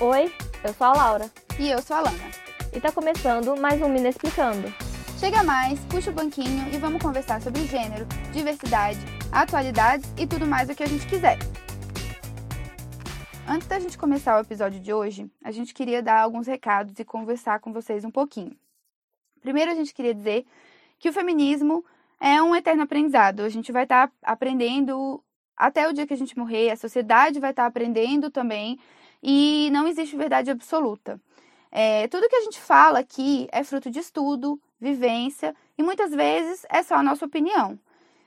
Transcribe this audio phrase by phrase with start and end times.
[0.00, 0.32] Oi,
[0.64, 1.30] eu sou a Laura.
[1.56, 2.30] E eu sou a Lana.
[2.74, 4.66] E tá começando mais um Mina Explicando.
[5.20, 8.98] Chega mais, puxa o banquinho e vamos conversar sobre gênero, diversidade,
[9.30, 11.38] atualidades e tudo mais o que a gente quiser.
[13.46, 17.04] Antes da gente começar o episódio de hoje, a gente queria dar alguns recados e
[17.04, 18.56] conversar com vocês um pouquinho.
[19.40, 20.44] Primeiro, a gente queria dizer
[20.98, 21.84] que o feminismo
[22.20, 23.42] é um eterno aprendizado.
[23.42, 25.22] A gente vai estar tá aprendendo
[25.56, 28.76] até o dia que a gente morrer, a sociedade vai estar tá aprendendo também,
[29.24, 31.18] e não existe verdade absoluta.
[31.72, 36.66] É, tudo que a gente fala aqui é fruto de estudo, vivência e muitas vezes
[36.68, 37.78] é só a nossa opinião.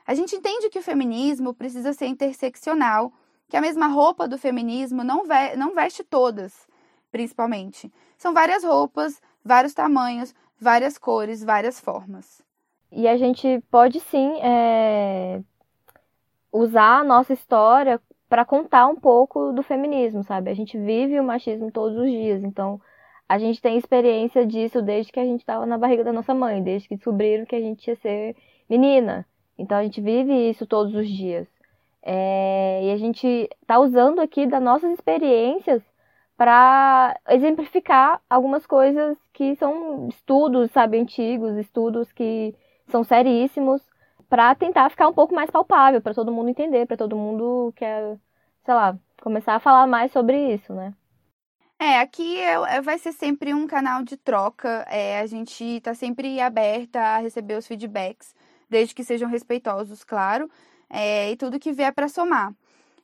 [0.04, 3.12] A gente entende que o feminismo precisa ser interseccional,
[3.48, 6.66] que a mesma roupa do feminismo não, ve não veste todas,
[7.12, 7.92] principalmente.
[8.18, 12.42] São várias roupas, vários tamanhos, várias cores, várias formas.
[12.90, 15.42] E a gente pode sim é,
[16.50, 20.50] usar a nossa história para contar um pouco do feminismo, sabe?
[20.50, 22.80] A gente vive o machismo todos os dias, então
[23.28, 26.62] a gente tem experiência disso desde que a gente estava na barriga da nossa mãe,
[26.62, 28.36] desde que descobriram que a gente ia ser
[28.68, 29.26] menina.
[29.58, 31.46] Então a gente vive isso todos os dias.
[32.02, 35.82] É, e a gente está usando aqui das nossas experiências
[36.36, 42.54] para exemplificar algumas coisas que são estudos, sabe, antigos, estudos que
[42.86, 43.82] são seríssimos,
[44.28, 48.18] para tentar ficar um pouco mais palpável, para todo mundo entender, para todo mundo quer,
[48.64, 50.94] sei lá, começar a falar mais sobre isso, né?
[51.80, 54.84] É, aqui é, é, vai ser sempre um canal de troca.
[54.90, 58.34] É, a gente está sempre aberta a receber os feedbacks,
[58.68, 60.50] desde que sejam respeitosos, claro,
[60.90, 62.52] é, e tudo que vier para somar.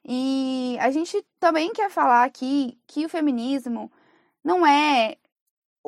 [0.05, 3.91] E a gente também quer falar aqui que o feminismo
[4.45, 5.17] não é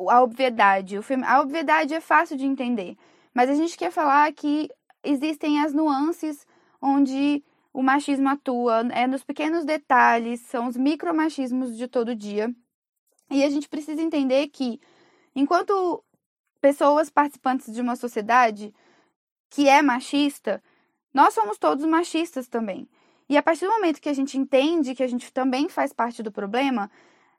[0.09, 0.97] a obviedade.
[1.25, 2.97] A obviedade é fácil de entender.
[3.33, 4.69] Mas a gente quer falar que
[5.09, 6.45] existem as nuances
[6.81, 12.53] onde o machismo atua, é nos pequenos detalhes, são os micromachismos de todo dia.
[13.29, 14.79] E a gente precisa entender que,
[15.35, 16.03] enquanto
[16.59, 18.73] pessoas participantes de uma sociedade
[19.49, 20.61] que é machista,
[21.13, 22.89] nós somos todos machistas também.
[23.29, 26.23] E a partir do momento que a gente entende que a gente também faz parte
[26.23, 26.89] do problema,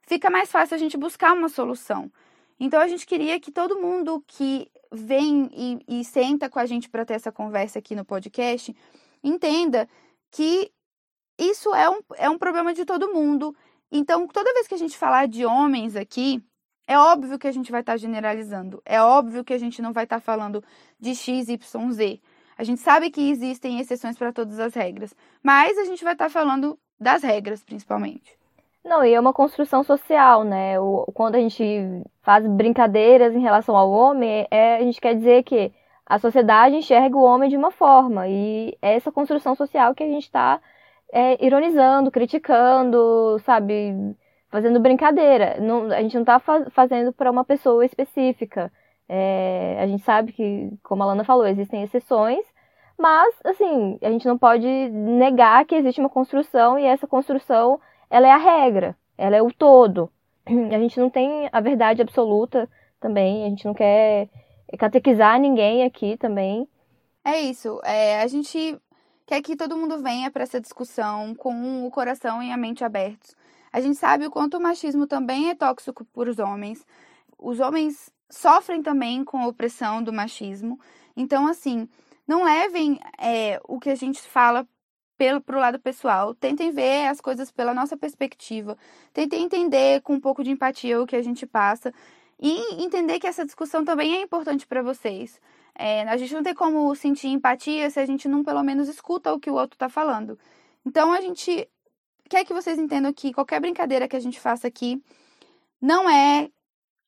[0.03, 2.11] fica mais fácil a gente buscar uma solução.
[2.59, 6.89] Então a gente queria que todo mundo que vem e, e senta com a gente
[6.89, 8.75] para ter essa conversa aqui no podcast,
[9.23, 9.87] entenda
[10.31, 10.71] que
[11.37, 13.55] isso é um, é um problema de todo mundo.
[13.91, 16.43] Então, toda vez que a gente falar de homens aqui,
[16.87, 18.81] é óbvio que a gente vai estar tá generalizando.
[18.85, 20.63] É óbvio que a gente não vai estar tá falando
[20.99, 22.19] de X, Y, Z.
[22.57, 26.25] A gente sabe que existem exceções para todas as regras, mas a gente vai estar
[26.25, 28.38] tá falando das regras, principalmente.
[28.89, 30.79] Não, e é uma construção social, né?
[30.79, 31.63] O, quando a gente
[32.23, 35.71] faz brincadeiras em relação ao homem, é, a gente quer dizer que
[36.07, 38.27] a sociedade enxerga o homem de uma forma.
[38.27, 40.59] E é essa construção social que a gente está
[41.13, 43.93] é, ironizando, criticando, sabe?
[44.49, 45.59] Fazendo brincadeira.
[45.61, 48.71] Não, a gente não está fa fazendo para uma pessoa específica.
[49.07, 52.43] É, a gente sabe que, como a Lana falou, existem exceções,
[52.97, 58.27] mas, assim, a gente não pode negar que existe uma construção e essa construção ela
[58.27, 60.11] é a regra, ela é o todo.
[60.45, 64.29] A gente não tem a verdade absoluta também, a gente não quer
[64.77, 66.67] catequizar ninguém aqui também.
[67.23, 68.79] É isso, é, a gente
[69.25, 73.35] quer que todo mundo venha para essa discussão com o coração e a mente abertos.
[73.71, 76.83] A gente sabe o quanto o machismo também é tóxico para os homens.
[77.37, 80.79] Os homens sofrem também com a opressão do machismo.
[81.15, 81.87] Então, assim,
[82.27, 84.67] não levem é, o que a gente fala
[85.19, 86.33] pelo pro lado pessoal.
[86.33, 88.77] Tentem ver as coisas pela nossa perspectiva.
[89.13, 91.93] Tentem entender com um pouco de empatia o que a gente passa
[92.39, 95.41] e entender que essa discussão também é importante para vocês.
[95.75, 99.33] É, a gente não tem como sentir empatia se a gente não pelo menos escuta
[99.33, 100.39] o que o outro está falando.
[100.85, 101.69] Então a gente
[102.29, 105.03] quer que vocês entendam que qualquer brincadeira que a gente faça aqui
[105.81, 106.49] não é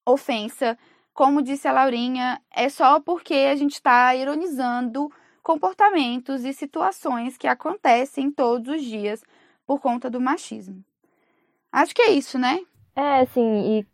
[0.06, 0.78] ofensa.
[1.14, 5.10] Como disse a Laurinha, é só porque a gente está ironizando
[5.42, 9.24] comportamentos e situações que acontecem todos os dias
[9.66, 10.84] por conta do machismo.
[11.72, 12.60] Acho que é isso, né?
[12.96, 13.86] É, sim, e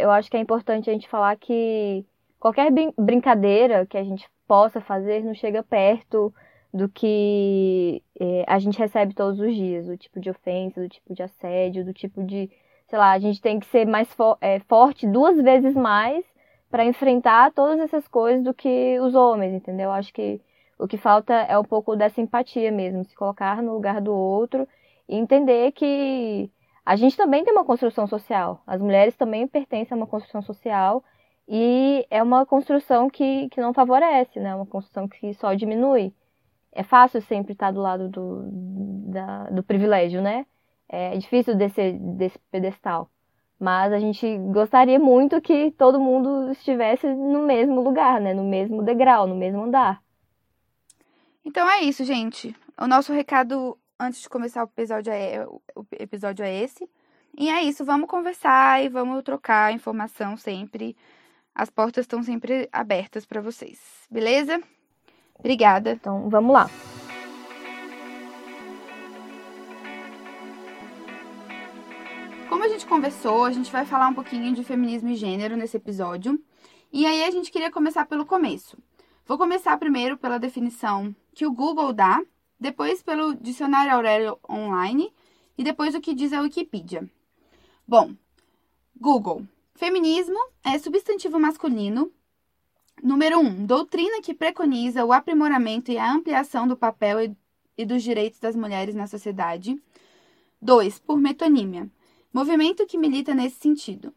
[0.00, 2.04] eu acho que é importante a gente falar que
[2.40, 6.34] qualquer brincadeira que a gente possa fazer não chega perto
[6.72, 11.14] do que é, a gente recebe todos os dias, do tipo de ofensa, do tipo
[11.14, 12.50] de assédio, do tipo de,
[12.88, 16.24] sei lá, a gente tem que ser mais fo é, forte duas vezes mais
[16.68, 19.92] para enfrentar todas essas coisas do que os homens, entendeu?
[19.92, 20.40] Acho que
[20.78, 24.66] o que falta é um pouco dessa empatia mesmo, se colocar no lugar do outro
[25.08, 26.50] e entender que
[26.84, 28.62] a gente também tem uma construção social.
[28.66, 31.02] As mulheres também pertencem a uma construção social
[31.48, 34.54] e é uma construção que, que não favorece, né?
[34.54, 36.12] Uma construção que só diminui.
[36.72, 38.42] É fácil sempre estar do lado do,
[39.12, 40.46] da, do privilégio, né?
[40.88, 43.10] É difícil descer desse pedestal.
[43.58, 48.34] Mas a gente gostaria muito que todo mundo estivesse no mesmo lugar, né?
[48.34, 50.03] No mesmo degrau, no mesmo andar.
[51.44, 52.56] Então é isso, gente.
[52.80, 56.88] O nosso recado antes de começar o episódio é, o episódio é esse.
[57.36, 60.96] E é isso, vamos conversar e vamos trocar informação sempre.
[61.54, 63.80] As portas estão sempre abertas para vocês,
[64.10, 64.62] beleza?
[65.38, 65.92] Obrigada.
[65.92, 66.70] Então, vamos lá.
[72.48, 75.76] Como a gente conversou, a gente vai falar um pouquinho de feminismo e gênero nesse
[75.76, 76.40] episódio.
[76.92, 78.78] E aí a gente queria começar pelo começo.
[79.26, 82.22] Vou começar primeiro pela definição que o Google dá,
[82.58, 85.12] depois pelo dicionário Aurélio Online
[85.58, 87.08] e depois o que diz a Wikipedia.
[87.86, 88.14] Bom,
[88.98, 89.46] Google.
[89.74, 92.10] Feminismo é substantivo masculino.
[93.02, 93.46] Número 1.
[93.46, 97.36] Um, doutrina que preconiza o aprimoramento e a ampliação do papel
[97.76, 99.76] e dos direitos das mulheres na sociedade.
[100.62, 101.00] 2.
[101.00, 101.90] Por metonímia.
[102.32, 104.14] Movimento que milita nesse sentido.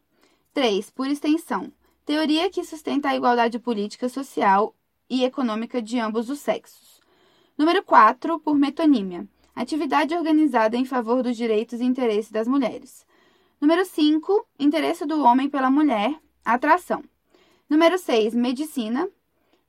[0.54, 0.90] 3.
[0.92, 1.72] Por extensão.
[2.06, 4.74] Teoria que sustenta a igualdade política, social
[5.10, 6.97] e econômica de ambos os sexos.
[7.57, 8.39] Número 4.
[8.39, 9.27] Por metonímia.
[9.56, 13.04] Atividade organizada em favor dos direitos e interesses das mulheres.
[13.59, 14.48] Número 5.
[14.59, 16.15] Interesse do homem pela mulher.
[16.45, 17.04] Atração.
[17.68, 18.36] Número 6.
[18.36, 19.09] Medicina.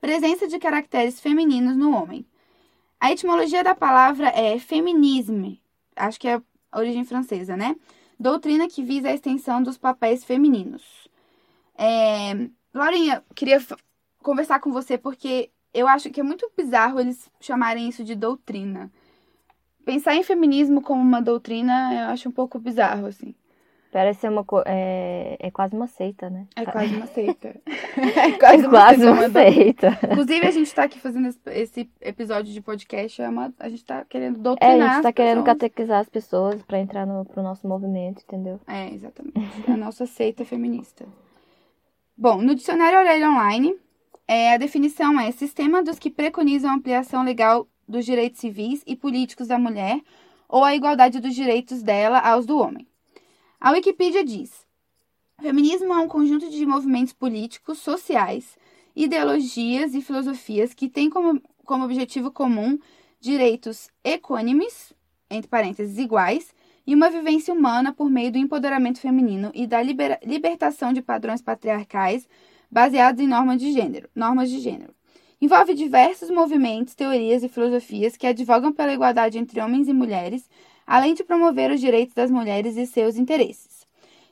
[0.00, 2.26] Presença de caracteres femininos no homem.
[3.00, 5.62] A etimologia da palavra é feminisme.
[5.96, 7.74] Acho que é a origem francesa, né?
[8.20, 11.08] Doutrina que visa a extensão dos papéis femininos.
[11.76, 12.48] É...
[12.74, 13.64] Laurinha, queria
[14.22, 18.90] conversar com você porque eu acho que é muito bizarro eles chamarem isso de doutrina.
[19.84, 23.34] Pensar em feminismo como uma doutrina, eu acho um pouco bizarro, assim.
[23.90, 26.46] Parece ser uma é, é quase uma seita, né?
[26.54, 27.48] É quase uma seita.
[27.48, 29.98] é quase, é quase uma, uma seita.
[30.04, 34.04] Inclusive, a gente tá aqui fazendo esse episódio de podcast, é uma, a gente tá
[34.04, 34.76] querendo doutrinar.
[34.76, 38.60] É, a gente tá querendo catequizar as pessoas para entrar no pro nosso movimento, entendeu?
[38.66, 39.38] É, exatamente.
[39.66, 41.06] A nossa seita feminista.
[42.14, 43.74] Bom, no dicionário Aurélio Online,
[44.28, 48.94] é, a definição é sistema dos que preconizam a ampliação legal dos direitos civis e
[48.94, 50.02] políticos da mulher
[50.46, 52.86] ou a igualdade dos direitos dela aos do homem.
[53.58, 54.66] A Wikipedia diz:
[55.40, 58.58] Feminismo é um conjunto de movimentos políticos, sociais,
[58.94, 62.78] ideologias e filosofias que têm como, como objetivo comum
[63.18, 64.92] direitos equânimes,
[65.30, 66.54] entre parênteses, iguais,
[66.86, 71.40] e uma vivência humana por meio do empoderamento feminino e da liber, libertação de padrões
[71.40, 72.28] patriarcais
[72.70, 74.08] baseados em normas de gênero.
[74.14, 74.94] Normas de gênero.
[75.40, 80.48] Envolve diversos movimentos, teorias e filosofias que advogam pela igualdade entre homens e mulheres
[80.88, 83.86] além de promover os direitos das mulheres e seus interesses.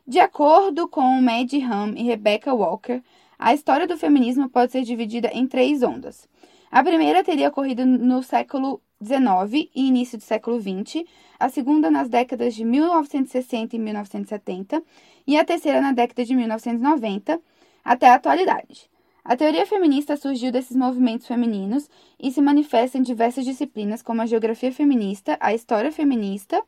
[0.07, 3.03] De acordo com Maddie Ham e Rebecca Walker,
[3.39, 6.27] a história do feminismo pode ser dividida em três ondas.
[6.71, 11.05] A primeira teria ocorrido no século XIX e início do século XX,
[11.39, 14.83] a segunda nas décadas de 1960 e 1970
[15.27, 17.39] e a terceira na década de 1990
[17.87, 18.91] até a atualidade.
[19.25, 21.89] A teoria feminista surgiu desses movimentos femininos
[22.19, 26.61] e se manifesta em diversas disciplinas, como a geografia feminista, a história feminista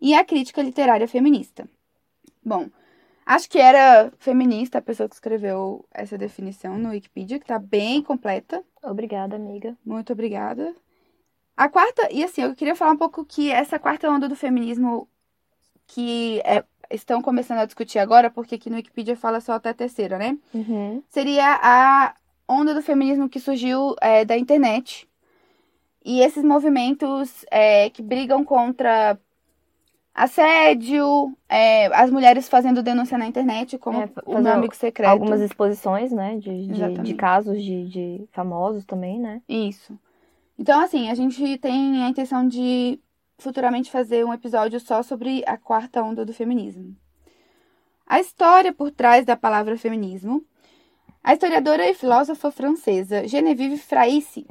[0.00, 1.68] e a crítica literária feminista.
[2.44, 2.68] Bom,
[3.26, 8.00] acho que era feminista a pessoa que escreveu essa definição no Wikipedia, que está bem
[8.00, 8.64] completa.
[8.82, 9.76] Obrigada, amiga.
[9.84, 10.74] Muito obrigada.
[11.56, 15.08] A quarta, e assim, eu queria falar um pouco que essa quarta onda do feminismo
[15.88, 19.74] que é estão começando a discutir agora, porque aqui no Wikipedia fala só até a
[19.74, 20.36] terceira, né?
[20.54, 21.02] Uhum.
[21.08, 22.14] Seria a
[22.48, 25.08] onda do feminismo que surgiu é, da internet.
[26.04, 29.18] E esses movimentos é, que brigam contra
[30.14, 35.10] assédio, é, as mulheres fazendo denúncia na internet, como é, o meu amigo secreto.
[35.10, 39.40] Algumas exposições, né, de, de, de casos de, de famosos também, né?
[39.48, 39.96] Isso.
[40.58, 42.98] Então, assim, a gente tem a intenção de
[43.38, 46.94] futuramente fazer um episódio só sobre a quarta onda do feminismo.
[48.06, 50.44] A história por trás da palavra feminismo.
[51.22, 54.46] A historiadora e filósofa francesa Genevieve Fraisse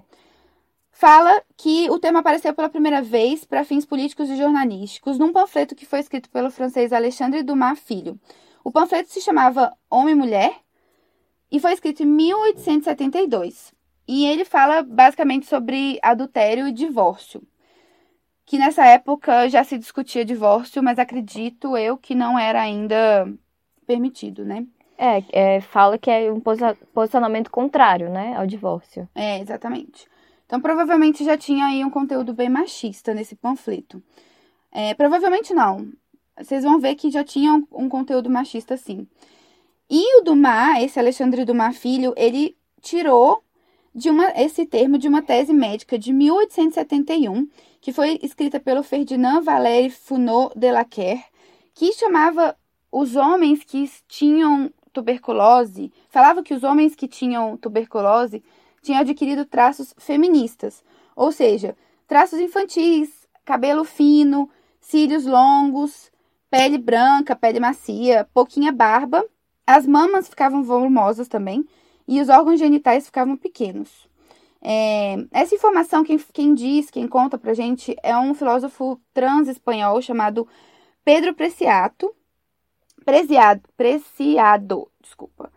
[0.91, 5.75] fala que o tema apareceu pela primeira vez para fins políticos e jornalísticos num panfleto
[5.75, 8.19] que foi escrito pelo francês Alexandre Dumas Filho.
[8.63, 10.55] O panfleto se chamava Homem e Mulher
[11.51, 13.73] e foi escrito em 1872.
[14.07, 17.41] E ele fala basicamente sobre adultério e divórcio
[18.47, 23.27] que nessa época já se discutia divórcio, mas acredito eu que não era ainda
[23.85, 24.65] permitido, né?
[24.97, 26.41] É, é, fala que é um
[26.93, 29.07] posicionamento contrário, né, ao divórcio.
[29.13, 30.07] É, exatamente.
[30.45, 34.01] Então, provavelmente já tinha aí um conteúdo bem machista nesse panfleto.
[34.71, 35.91] É, provavelmente não.
[36.37, 39.05] Vocês vão ver que já tinha um, um conteúdo machista, sim.
[39.89, 43.43] E o Dumas, esse Alexandre Dumas Filho, ele tirou
[43.97, 47.49] de uma, esse termo de uma tese médica de 1871
[47.81, 51.25] que foi escrita pelo Ferdinand Valéry Funot Delaquer,
[51.73, 52.55] que chamava
[52.91, 58.43] os homens que tinham tuberculose, falava que os homens que tinham tuberculose
[58.83, 60.83] tinham adquirido traços feministas,
[61.15, 61.75] ou seja,
[62.07, 64.47] traços infantis, cabelo fino,
[64.79, 66.11] cílios longos,
[66.51, 69.25] pele branca, pele macia, pouquinha barba,
[69.65, 71.65] as mamas ficavam volumosas também
[72.07, 74.07] e os órgãos genitais ficavam pequenos.
[74.61, 80.01] É, essa informação, quem, quem diz, quem conta pra gente, é um filósofo trans espanhol
[80.01, 80.47] chamado
[81.03, 82.13] Pedro Preciato.
[83.05, 85.51] Preciado, Preciado, desculpa.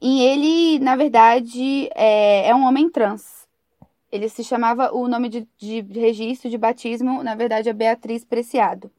[0.00, 3.48] E ele, na verdade, é, é um homem trans.
[4.12, 8.90] Ele se chamava, o nome de, de registro de batismo, na verdade, é Beatriz Preciado.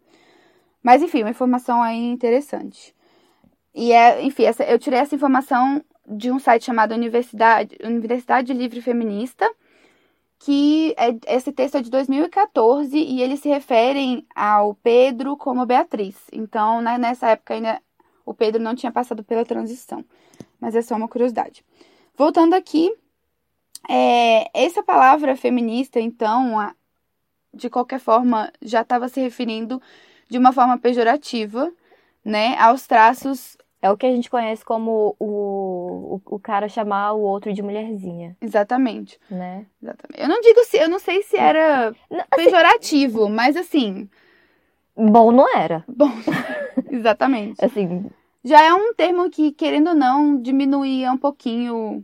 [0.83, 2.93] Mas, enfim, uma informação aí interessante.
[3.73, 8.81] E é, enfim, essa, eu tirei essa informação de um site chamado Universidade, Universidade Livre
[8.81, 9.49] Feminista,
[10.39, 16.15] que é, esse texto é de 2014 e eles se referem ao Pedro como Beatriz.
[16.31, 17.81] Então, né, nessa época ainda
[18.25, 20.03] o Pedro não tinha passado pela transição.
[20.59, 21.63] Mas é só uma curiosidade.
[22.15, 22.93] Voltando aqui,
[23.89, 26.73] é, essa palavra feminista, então, a,
[27.53, 29.81] de qualquer forma, já estava se referindo
[30.29, 31.71] de uma forma pejorativa,
[32.23, 37.13] né, aos traços é o que a gente conhece como o, o, o, cara chamar
[37.13, 38.35] o outro de mulherzinha.
[38.41, 39.19] Exatamente.
[39.29, 39.67] Né?
[39.81, 40.21] Exatamente.
[40.21, 44.09] Eu não digo se, eu não sei se era não, assim, pejorativo, mas assim.
[44.97, 45.83] Bom não era.
[45.87, 46.09] Bom,
[46.89, 47.63] exatamente.
[47.63, 48.09] assim.
[48.43, 52.03] Já é um termo que, querendo ou não, diminuía um pouquinho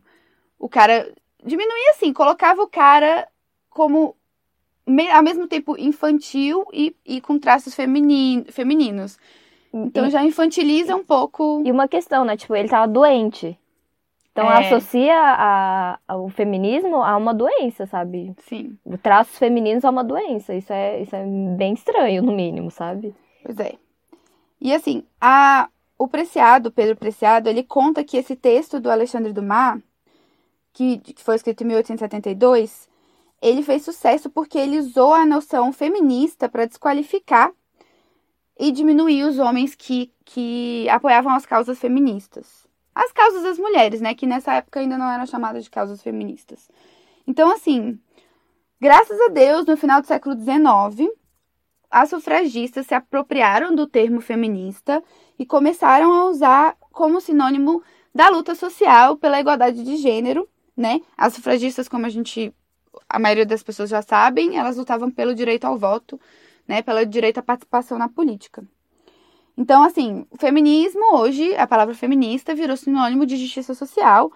[0.59, 1.11] o cara.
[1.43, 3.27] Diminuía assim, colocava o cara
[3.71, 4.15] como
[5.11, 9.17] ao mesmo tempo infantil e, e com traços feminin, femininos.
[9.73, 11.61] Então e, já infantiliza um pouco.
[11.65, 12.35] E uma questão, né?
[12.35, 13.57] Tipo, ele tava doente.
[14.31, 14.65] Então é.
[14.65, 18.33] associa a, a, o feminismo a uma doença, sabe?
[18.47, 18.77] Sim.
[19.01, 20.53] Traços femininos a uma doença.
[20.53, 23.13] Isso é, isso é bem estranho, no mínimo, sabe?
[23.43, 23.73] Pois é.
[24.59, 29.81] E assim, a, o Preciado, Pedro Preciado, ele conta que esse texto do Alexandre Dumas,
[30.71, 32.89] que, que foi escrito em 1872,
[33.41, 37.51] ele fez sucesso porque ele usou a noção feminista para desqualificar
[38.61, 42.67] e diminuir os homens que, que apoiavam as causas feministas.
[42.93, 44.13] As causas das mulheres, né?
[44.13, 46.69] Que nessa época ainda não eram chamadas de causas feministas.
[47.25, 47.99] Então, assim,
[48.79, 51.09] graças a Deus, no final do século XIX,
[51.89, 55.03] as sufragistas se apropriaram do termo feminista
[55.39, 57.81] e começaram a usar como sinônimo
[58.13, 61.01] da luta social pela igualdade de gênero, né?
[61.17, 62.53] As sufragistas, como a gente,
[63.09, 66.19] a maioria das pessoas já sabem, elas lutavam pelo direito ao voto
[66.71, 68.63] né, pelo direito à participação na política.
[69.57, 74.31] Então, assim, o feminismo hoje, a palavra feminista virou sinônimo de justiça social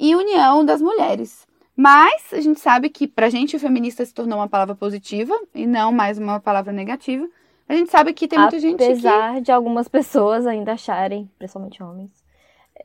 [0.00, 1.46] e união das mulheres.
[1.76, 5.66] Mas a gente sabe que pra gente o feminista se tornou uma palavra positiva e
[5.66, 7.28] não mais uma palavra negativa.
[7.68, 8.84] A gente sabe que tem muita Apesar gente que...
[8.84, 12.10] Apesar de algumas pessoas ainda acharem, principalmente homens,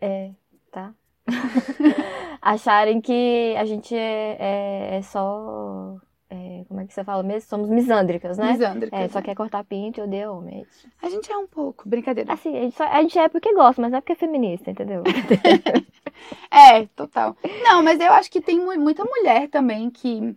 [0.01, 0.31] é,
[0.69, 0.93] tá?
[2.41, 5.95] acharem que a gente é, é, é só
[6.33, 7.49] é, como é que você fala mesmo?
[7.49, 8.53] Somos misândricas, né?
[8.53, 8.97] Misândricas.
[8.97, 9.25] É, só né?
[9.25, 10.65] quer cortar pinto e odeia homem.
[11.01, 12.31] A gente é um pouco, brincadeira.
[12.31, 14.71] Assim, a gente, só, a gente é porque gosta, mas não é porque é feminista,
[14.71, 15.03] entendeu?
[16.49, 17.35] é, total.
[17.63, 20.33] Não, mas eu acho que tem muita mulher também que,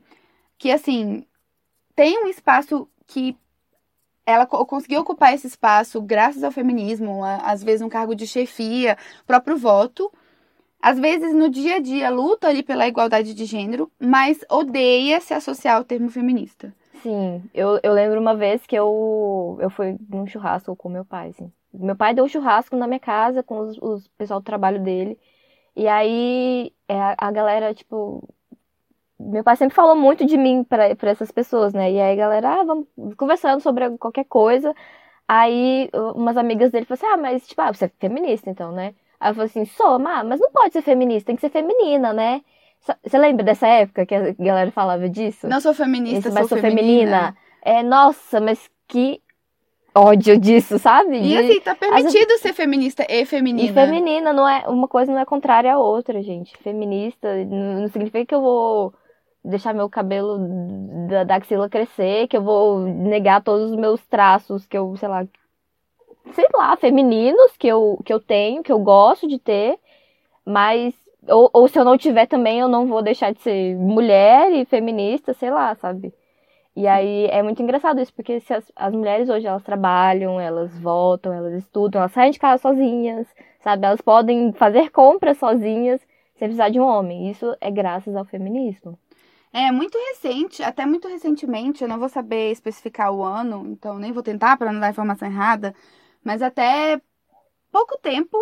[0.59, 1.25] que assim,
[1.95, 3.37] tem um espaço que
[4.27, 9.57] ela conseguiu ocupar esse espaço graças ao feminismo, às vezes um cargo de chefia, próprio
[9.57, 10.11] voto,
[10.85, 15.33] às vezes no dia a dia luta ali pela igualdade de gênero, mas odeia se
[15.33, 16.75] associar ao termo feminista.
[17.03, 21.31] Sim, eu, eu lembro uma vez que eu, eu fui num churrasco com meu pai,
[21.31, 21.51] assim.
[21.73, 25.19] Meu pai deu um churrasco na minha casa com os, os pessoal do trabalho dele.
[25.75, 28.23] E aí é, a galera, tipo.
[29.19, 31.91] Meu pai sempre falou muito de mim para essas pessoas, né?
[31.91, 32.87] E aí a galera, ah, vamos
[33.17, 34.75] conversando sobre qualquer coisa.
[35.27, 38.95] Aí umas amigas dele falaram assim: ah, mas tipo, ah, você é feminista então, né?
[39.25, 42.43] Aí eu falei assim, sou, mas não pode ser feminista, tem que ser feminina, né?
[43.03, 45.49] Você lembra dessa época que a galera falava disso?
[45.49, 47.33] Não sou feminista, mas sou, feminina.
[47.33, 47.37] feminina.
[47.63, 49.23] É, nossa, mas que
[49.95, 51.19] ódio disso, sabe?
[51.23, 52.43] E assim, tá permitido vezes...
[52.43, 53.71] ser feminista e feminina.
[53.71, 56.55] E feminina, não é, uma coisa não é contrária à outra, gente.
[56.59, 58.93] Feminista não significa que eu vou
[59.43, 60.39] deixar meu cabelo
[61.09, 65.09] da, da axila crescer, que eu vou negar todos os meus traços, que eu, sei
[65.09, 65.27] lá,
[66.33, 69.79] sei lá, femininos que eu, que eu tenho, que eu gosto de ter,
[70.45, 70.95] mas.
[71.29, 74.65] Ou, ou se eu não tiver também, eu não vou deixar de ser mulher e
[74.67, 76.13] feminista, sei lá, sabe?
[76.77, 80.77] E aí é muito engraçado isso, porque se as, as mulheres hoje elas trabalham, elas
[80.79, 83.27] voltam, elas estudam, elas saem de casa sozinhas,
[83.61, 83.87] sabe?
[83.87, 86.01] Elas podem fazer compras sozinhas
[86.37, 87.31] sem precisar de um homem.
[87.31, 88.99] Isso é graças ao feminismo.
[89.53, 94.11] É muito recente, até muito recentemente, eu não vou saber especificar o ano, então nem
[94.11, 95.73] vou tentar para não dar informação errada,
[96.25, 97.01] mas até
[97.71, 98.37] pouco tempo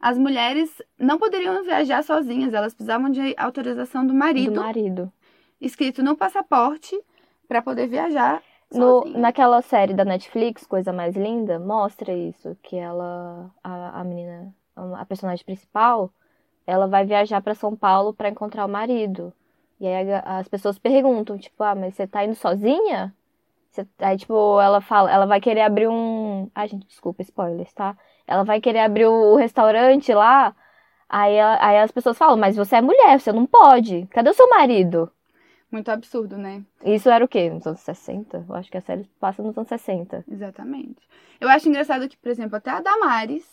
[0.00, 5.12] as mulheres não poderiam viajar sozinhas, elas precisavam de autorização do marido, Do marido.
[5.60, 7.00] escrito no passaporte,
[7.48, 13.50] para poder viajar No, naquela série da Netflix, Coisa Mais Linda, mostra isso, que ela,
[13.62, 16.10] a, a menina, a personagem principal,
[16.66, 19.32] ela vai viajar pra São Paulo pra encontrar o marido.
[19.80, 23.14] E aí as pessoas perguntam, tipo, ah, mas você tá indo sozinha?
[23.74, 26.48] Você- aí, tipo, ela fala, ela vai querer abrir um.
[26.54, 27.96] Ai, gente, desculpa, spoilers, tá?
[28.26, 30.54] Ela vai querer abrir o restaurante lá.
[31.08, 34.06] Aí, aí as pessoas falam, mas você é mulher, você não pode.
[34.12, 35.10] Cadê o seu marido?
[35.72, 36.62] Muito absurdo, né?
[36.84, 37.50] Isso era o quê?
[37.50, 38.44] Nos anos 60?
[38.48, 40.24] Eu acho que a série passa nos anos 60.
[40.30, 41.02] Exatamente.
[41.40, 43.44] Eu acho engraçado que, por exemplo, até a Damares,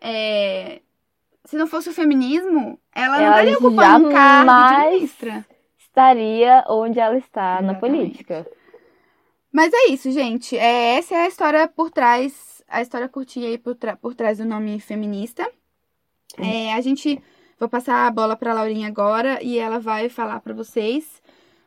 [0.00, 0.80] é,
[1.44, 5.44] se não fosse o feminismo, ela, não Ela estaria ocupando um cargo de ministra.
[5.78, 7.80] Estaria onde ela está na Exatamente.
[7.80, 8.46] política.
[9.56, 10.54] Mas é isso, gente.
[10.54, 14.44] É, essa é a história por trás, a história curtinha aí por, por trás do
[14.44, 15.50] nome feminista.
[16.36, 17.18] É, a gente
[17.58, 21.22] vou passar a bola para Laurinha agora e ela vai falar para vocês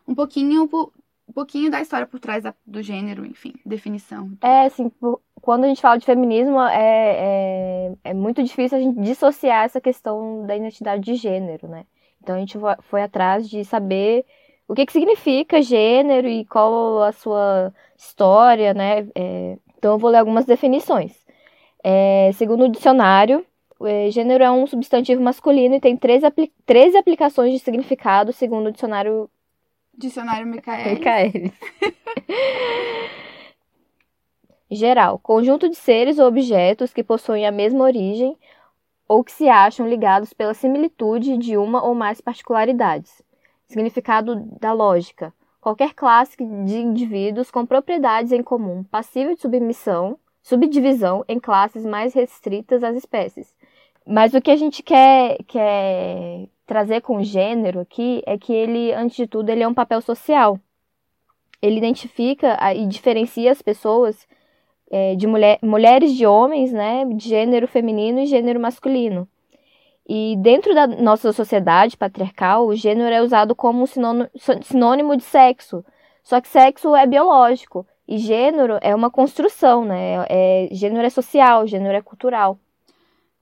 [0.08, 0.93] um pouquinho, po-
[1.27, 4.38] um pouquinho da história por trás da- do gênero, enfim, definição.
[4.43, 8.81] É, assim, por- quando a gente fala de feminismo, é, é, é muito difícil a
[8.81, 11.88] gente dissociar essa questão da identidade de gênero, né?
[12.22, 14.27] Então a gente foi atrás de saber
[14.69, 19.07] o que, que significa gênero e qual a sua história, né?
[19.15, 21.25] É, então eu vou ler algumas definições.
[21.83, 23.43] É, segundo o dicionário,
[23.81, 28.67] é, gênero é um substantivo masculino e tem 13, apli 13 aplicações de significado, segundo
[28.67, 29.27] o dicionário
[29.97, 30.93] Dicionário Micael.
[30.93, 31.51] Micaelis.
[34.69, 38.38] Geral, conjunto de seres ou objetos que possuem a mesma origem
[39.07, 43.27] ou que se acham ligados pela similitude de uma ou mais particularidades.
[43.69, 45.31] Significado da lógica.
[45.61, 52.15] Qualquer classe de indivíduos com propriedades em comum, passível de submissão, subdivisão em classes mais
[52.15, 53.55] restritas às espécies.
[54.07, 58.91] Mas o que a gente quer, quer trazer com o gênero aqui é que ele,
[58.91, 60.60] antes de tudo, ele é um papel social.
[61.62, 64.27] Ele identifica e diferencia as pessoas
[64.89, 69.27] é, de mulher, mulheres de homens, né, de gênero feminino e gênero masculino.
[70.12, 75.86] E dentro da nossa sociedade patriarcal, o gênero é usado como sinônimo, de sexo.
[76.24, 80.26] Só que sexo é biológico e gênero é uma construção, né?
[80.28, 82.60] É, gênero é social, gênero é cultural.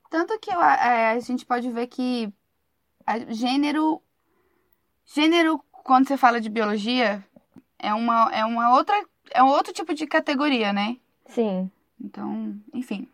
[0.10, 2.30] Tanto que é, a gente pode ver que
[3.30, 4.02] gênero.
[5.06, 7.24] Gênero, quando você fala de biologia,
[7.80, 8.94] é uma, é uma outra.
[9.32, 10.98] É um outro tipo de categoria, né?
[11.28, 11.72] Sim.
[11.98, 13.08] Então, enfim.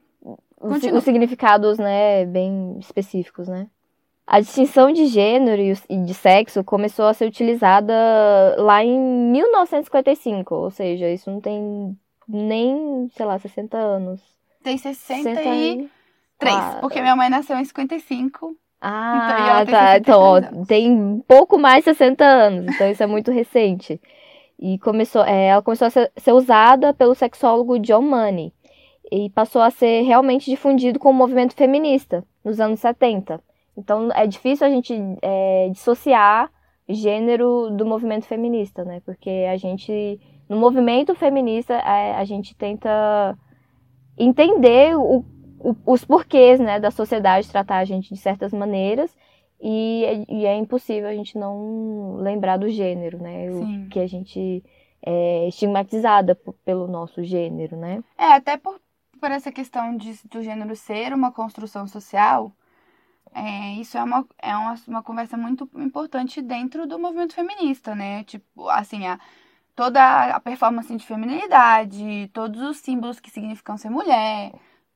[0.64, 0.98] Os, Continua.
[0.98, 3.68] os significados, né, bem específicos, né?
[4.26, 7.94] A distinção de gênero e de sexo começou a ser utilizada
[8.58, 14.22] lá em 1955, ou seja, isso não tem nem, sei lá, 60 anos.
[14.64, 15.90] Tem 63,
[16.40, 16.80] 63.
[16.80, 18.46] porque minha mãe nasceu em 55.
[18.46, 19.98] Então, e Ah, tem tá.
[19.98, 20.68] Então, ó, 63 anos.
[20.70, 24.00] tem pouco mais de 60 anos, então isso é muito recente.
[24.58, 28.54] E começou, é, ela começou a ser, ser usada pelo sexólogo John Money
[29.12, 33.40] e passou a ser realmente difundido com o movimento feminista nos anos 70.
[33.78, 36.52] Então é difícil a gente é, dissociar
[36.88, 39.02] gênero do movimento feminista, né?
[39.06, 43.38] Porque a gente, no movimento feminista, é, a gente tenta
[44.18, 45.24] entender o,
[45.60, 49.16] o- os porquês, né, da sociedade tratar a gente de certas maneiras
[49.62, 53.50] e, é- e é impossível a gente não lembrar do gênero, né?
[53.50, 53.86] Sim.
[53.86, 54.64] O que a gente
[55.06, 58.04] é estigmatizada pelo nosso gênero, né?
[58.18, 58.80] É, até por,
[59.24, 62.52] por essa questão de, do gênero ser uma construção social,
[63.34, 68.26] é, isso é, uma, é uma, uma conversa muito importante dentro do movimento feminista, né?
[68.26, 69.18] Tipo, assim, a,
[69.74, 74.52] toda a performance de feminilidade, todos os símbolos que significam ser mulher,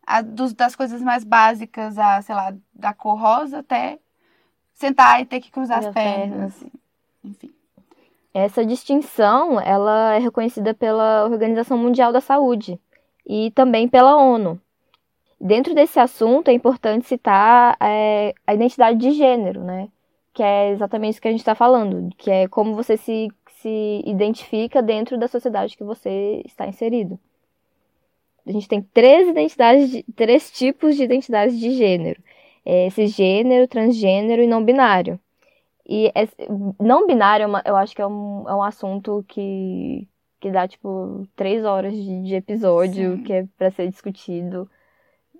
[0.06, 3.98] a, dos, das coisas mais básicas, a, sei lá, da cor rosa até
[4.74, 6.28] sentar e ter que cruzar as As pernas.
[6.28, 6.56] pernas.
[6.58, 6.72] assim.
[7.24, 7.54] Enfim.
[8.34, 12.78] Essa distinção, ela é reconhecida pela Organização Mundial da Saúde
[13.28, 14.60] e também pela ONU.
[15.40, 19.90] Dentro desse assunto, é importante citar é, a identidade de gênero, né?
[20.34, 23.28] Que é exatamente isso que a gente está falando, que é como você se,
[23.62, 27.20] se identifica dentro da sociedade que você está inserido.
[28.48, 32.22] A gente tem três identidades, de- três tipos de identidades de gênero.
[32.66, 35.20] É, cisgênero, transgênero e não binário.
[35.88, 36.36] E esse-
[36.80, 40.08] não binário, é eu acho que é um, é um assunto que,
[40.40, 43.24] que dá, tipo, três horas de, de episódio Sim.
[43.24, 44.70] que é pra ser discutido.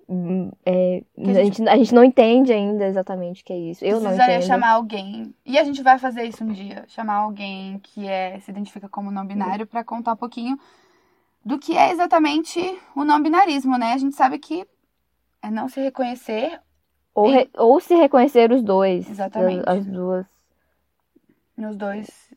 [0.08, 3.84] Hum, é, a, a gente, a gente não entende ainda exatamente o que é isso.
[3.84, 4.46] Eu não Precisaria entendo.
[4.48, 5.34] chamar alguém.
[5.44, 6.84] E a gente vai fazer isso um dia.
[6.88, 10.58] Chamar alguém que é, se identifica como não binário para contar um pouquinho
[11.44, 12.58] do que é exatamente
[12.96, 13.92] o não binarismo, né?
[13.92, 14.66] A gente sabe que
[15.42, 16.58] É não se reconhecer
[17.14, 19.08] Ou, Em- re- ou se reconhecer os dois.
[19.10, 19.60] Exatamente.
[19.68, 20.26] As, as duas.
[21.56, 22.27] nos dois.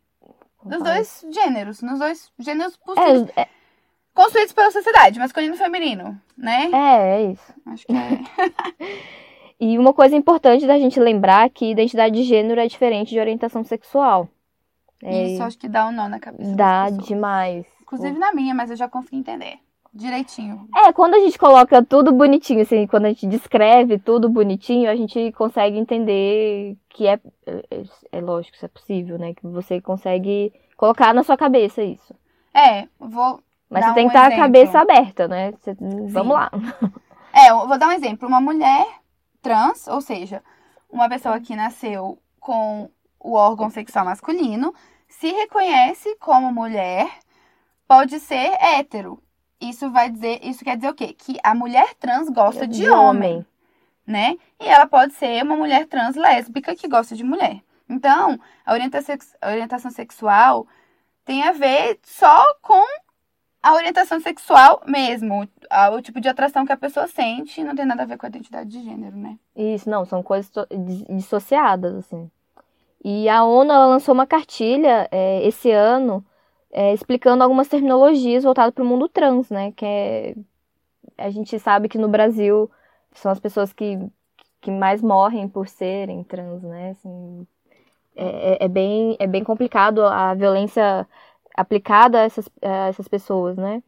[0.63, 1.81] Nos dois gêneros.
[1.81, 3.29] Nos dois gêneros possíveis.
[3.35, 3.47] É, é,
[4.13, 6.69] Construídos pela sociedade, masculino e feminino, né?
[6.73, 7.53] é, é isso.
[7.65, 8.91] Acho que é.
[9.63, 13.63] E uma coisa importante da gente lembrar que identidade de gênero é diferente de orientação
[13.63, 14.27] sexual.
[15.03, 16.55] É, Isso acho que dá um nó na cabeça.
[16.55, 17.67] dá demais.
[17.79, 19.59] Inclusive na minha, mas eu já consegui entender.
[19.93, 20.67] Direitinho.
[20.75, 24.95] É, quando a gente coloca tudo bonitinho, assim, quando a gente descreve tudo bonitinho, a
[24.95, 29.33] gente consegue entender que é, é, é lógico, isso é possível, né?
[29.33, 32.15] Que você consegue colocar na sua cabeça isso.
[32.53, 33.41] É, vou.
[33.69, 35.51] Mas você tem um que estar com a cabeça aberta, né?
[35.51, 35.75] Você-
[36.09, 36.49] vamos lá.
[37.33, 38.27] É, eu vou dar um exemplo.
[38.27, 38.85] Uma mulher
[39.41, 40.43] trans, ou seja,
[40.89, 44.73] uma pessoa que nasceu com o órgão sexual masculino,
[45.07, 47.09] se reconhece como mulher,
[47.87, 49.17] pode ser hétero.
[49.61, 51.13] Isso vai dizer, isso quer dizer o quê?
[51.13, 53.45] Que a mulher trans gosta de, homem,
[54.05, 54.35] né?
[54.59, 57.61] E ela pode ser uma mulher trans lésbica que gosta de mulher.
[57.87, 60.65] Então, a orientação sexual
[61.23, 62.83] tem a ver só com
[63.61, 65.47] a orientação sexual mesmo,
[65.93, 68.29] o tipo de atração que a pessoa sente, não tem nada a ver com a
[68.29, 69.37] identidade de gênero, né?
[69.55, 70.51] Isso, não, são coisas
[71.07, 72.31] dissociadas, assim.
[73.03, 76.25] E a ONU lançou uma cartilha é, esse ano
[76.71, 79.71] é, explicando algumas terminologias voltadas para o mundo trans, né?
[79.73, 80.35] Que é,
[81.17, 82.69] a gente sabe que no Brasil
[83.13, 83.99] são as pessoas que,
[84.61, 86.91] que mais morrem por serem trans, né?
[86.91, 87.47] Assim,
[88.15, 91.07] é, é- é bem, é bem complicado a violência
[91.55, 93.83] aplicada a essas, a essas pessoas, né?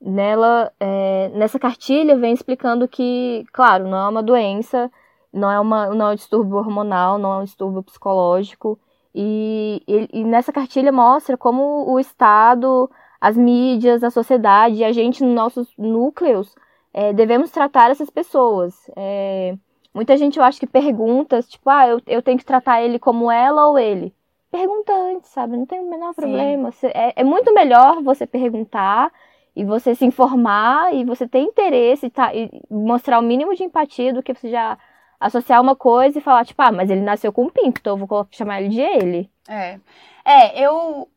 [0.00, 4.90] Nela, é, nessa cartilha vem explicando que, claro, não é uma doença,
[5.32, 8.78] não é, uma, não é um distúrbio hormonal, não é um distúrbio psicológico.
[9.20, 12.88] E, e, e nessa cartilha mostra como o Estado,
[13.20, 16.54] as mídias, a sociedade e a gente nos nossos núcleos
[16.94, 18.88] é, devemos tratar essas pessoas.
[18.94, 19.56] É,
[19.92, 23.28] muita gente, eu acho que pergunta, tipo, ah, eu, eu tenho que tratar ele como
[23.28, 24.14] ela ou ele.
[24.52, 25.56] Pergunta antes, sabe?
[25.56, 26.20] Não tem o menor Sim.
[26.20, 26.70] problema.
[26.84, 29.12] É, é muito melhor você perguntar
[29.56, 34.14] e você se informar e você ter interesse tá, e mostrar o mínimo de empatia
[34.14, 34.78] do que você já
[35.20, 38.06] associar uma coisa e falar, tipo, ah, mas ele nasceu com um pinto, então eu
[38.06, 39.30] vou chamar ele de ele.
[39.48, 39.80] É.
[40.24, 41.08] É, eu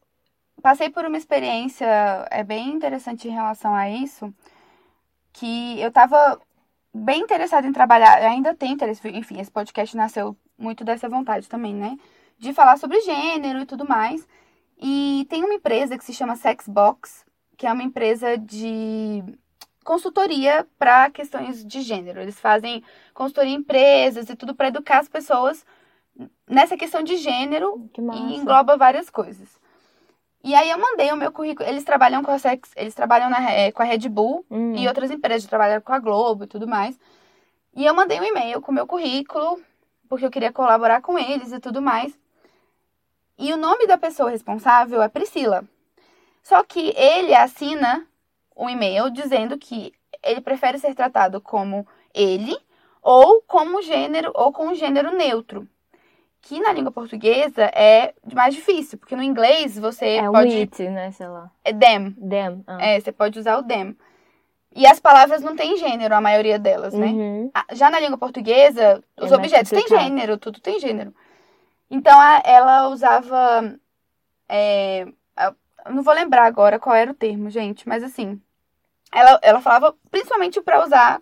[0.61, 1.85] passei por uma experiência
[2.31, 4.33] é bem interessante em relação a isso,
[5.33, 6.39] que eu tava
[6.93, 11.73] bem interessada em trabalhar, ainda tenho interesse, enfim, esse podcast nasceu muito dessa vontade também,
[11.73, 11.97] né?
[12.37, 14.27] De falar sobre gênero e tudo mais.
[14.79, 17.25] E tem uma empresa que se chama Sexbox,
[17.57, 19.23] que é uma empresa de
[19.83, 22.21] consultoria para questões de gênero.
[22.21, 25.65] Eles fazem consultoria em empresas e tudo para educar as pessoas
[26.47, 29.59] nessa questão de gênero e engloba várias coisas.
[30.43, 31.69] E aí eu mandei o meu currículo.
[31.69, 34.87] Eles trabalham com a Sex, eles trabalham na, eh, com a Red Bull Hum, e
[34.87, 36.99] outras empresas, trabalham com a Globo e tudo mais.
[37.75, 39.61] E eu mandei um e-mail com o meu currículo,
[40.09, 42.17] porque eu queria colaborar com eles e tudo mais.
[43.37, 45.63] E o nome da pessoa responsável é Priscila.
[46.43, 48.05] Só que ele assina
[48.55, 52.55] um e-mail dizendo que ele prefere ser tratado como ele
[53.01, 55.67] ou como gênero ou com gênero neutro.
[56.43, 60.55] Que na língua portuguesa é mais difícil, porque no inglês você é pode.
[60.57, 61.51] it, né, sei lá.
[61.63, 62.13] É them.
[62.13, 62.63] Them.
[62.65, 62.83] Ah.
[62.83, 63.95] É, você pode usar o them.
[64.73, 67.07] E as palavras não têm gênero, a maioria delas, né?
[67.07, 67.51] Uhum.
[67.53, 71.13] Ah, Já na língua portuguesa, os mais objetos têm gênero, tudo tem gênero.
[71.89, 73.75] Então a- ela usava.
[74.49, 75.05] é,
[75.89, 78.39] não vou lembrar agora qual era o termo, gente, mas assim.
[79.13, 81.21] Ela, ela falava principalmente pra usar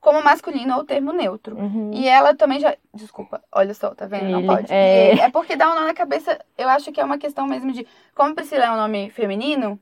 [0.00, 1.56] como masculino ou termo neutro.
[1.56, 1.90] Uhum.
[1.92, 2.76] E ela também já.
[2.94, 4.28] Desculpa, olha só, tá vendo?
[4.30, 4.72] Não Ele, pode.
[4.72, 5.18] é.
[5.18, 6.38] É porque dá um nó na cabeça.
[6.56, 7.86] Eu acho que é uma questão mesmo de.
[8.14, 9.80] Como Priscila é um nome feminino,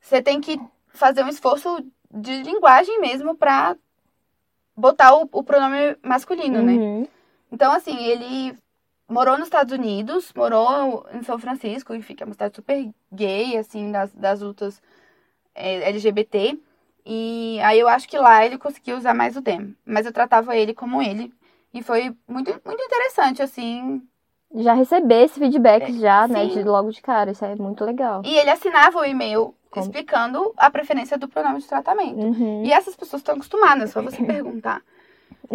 [0.00, 3.76] você tem que fazer um esforço de linguagem mesmo pra
[4.74, 6.72] botar o, o pronome masculino, né?
[6.72, 7.08] Uhum.
[7.52, 8.56] Então, assim, ele
[9.08, 13.56] morou nos Estados Unidos, morou em São Francisco, enfim, que é uma cidade super gay,
[13.56, 14.80] assim, das, das lutas
[15.54, 16.58] é, LGBT.
[17.04, 19.76] E aí eu acho que lá ele conseguiu usar mais o dem.
[19.84, 21.32] Mas eu tratava ele como ele.
[21.72, 24.02] E foi muito, muito interessante, assim.
[24.54, 26.54] Já receber esse feedback já, né, É, sim.
[26.54, 28.22] de logo de cara, isso é muito legal.
[28.24, 29.84] E ele assinava o e-mail Como?
[29.84, 32.18] explicando a preferência do pronome de tratamento.
[32.18, 32.64] Uhum.
[32.64, 34.82] E essas pessoas estão acostumadas, só você perguntar.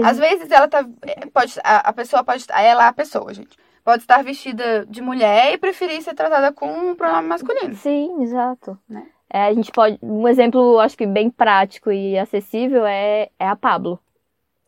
[0.04, 0.86] Às vezes ela tá.
[1.04, 2.46] é, Pode, a, a pessoa pode.
[2.50, 3.58] Ela é a pessoa, gente.
[3.84, 7.74] Pode estar vestida de mulher e preferir ser tratada com um pronome masculino.
[7.76, 8.78] Sim, exato.
[8.88, 9.08] Né?
[9.30, 9.98] É, a gente pode.
[10.02, 14.00] Um exemplo, acho que bem prático e acessível é, é a Pablo.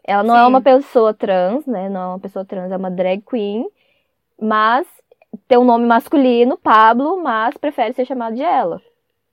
[0.04, 0.48] Ela não é Sim.
[0.48, 1.90] uma pessoa trans, né?
[1.90, 3.66] Não é uma pessoa trans, é uma drag queen,
[4.42, 4.86] mas
[5.48, 8.82] tem um nome masculino, Pablo, mas prefere ser chamado de ela.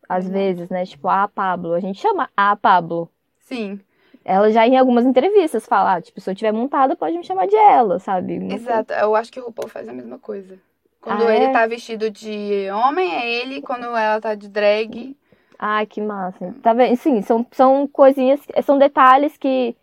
[0.09, 0.85] Às vezes, né?
[0.85, 1.72] Tipo, a Pablo.
[1.72, 3.09] A gente chama a Pablo.
[3.38, 3.81] Sim.
[4.24, 7.46] Ela já em algumas entrevistas fala, ah, tipo, se eu tiver montada, pode me chamar
[7.46, 8.38] de ela, sabe?
[8.38, 10.59] Uma Exato, eu acho que o RuPaul faz a mesma coisa.
[11.00, 11.52] Quando Ah, ele é?
[11.52, 13.62] tá vestido de homem, é ele.
[13.62, 15.16] Quando ela tá de drag,
[15.59, 16.54] Ai, que massa.
[16.62, 16.96] Tá vendo?
[16.96, 19.76] Sim, são, são coisinhas, são detalhes que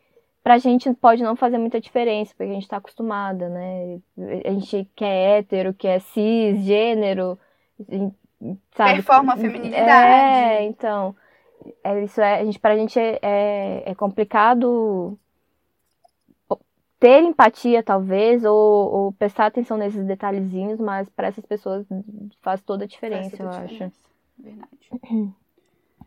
[0.44, 4.00] pra gente pode não fazer muita diferença, porque a gente tá acostumada, né?
[4.46, 7.38] A gente que é hétero, que é cis, gênero,
[8.76, 8.94] sabe?
[8.94, 9.90] performa a feminilidade.
[9.92, 11.16] É, então,
[11.84, 15.18] é, isso é, a gente, pra gente é, é, é complicado
[17.00, 21.86] ter empatia, talvez, ou, ou prestar atenção nesses detalhezinhos, mas para essas pessoas
[22.42, 23.68] faz toda a diferença, toda eu a acho.
[23.68, 24.00] diferença.
[24.38, 25.34] Verdade.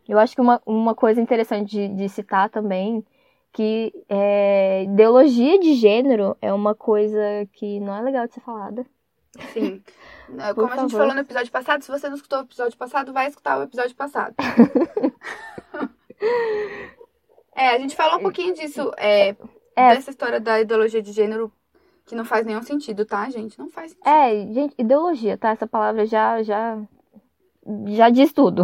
[0.09, 3.05] Eu acho que uma, uma coisa interessante de, de citar também,
[3.53, 7.21] que é, ideologia de gênero é uma coisa
[7.53, 8.85] que não é legal de ser falada.
[9.53, 9.81] Sim.
[10.55, 10.97] Por Como a gente favor.
[10.99, 13.95] falou no episódio passado, se você não escutou o episódio passado, vai escutar o episódio
[13.95, 14.33] passado.
[17.55, 19.35] é, a gente falou um pouquinho disso, é,
[19.75, 19.95] É.
[19.95, 21.51] dessa história da ideologia de gênero,
[22.05, 23.57] que não faz nenhum sentido, tá, gente?
[23.59, 24.07] Não faz sentido.
[24.07, 25.49] É, gente, ideologia, tá?
[25.49, 26.77] Essa palavra já, já,
[27.87, 28.63] já diz tudo.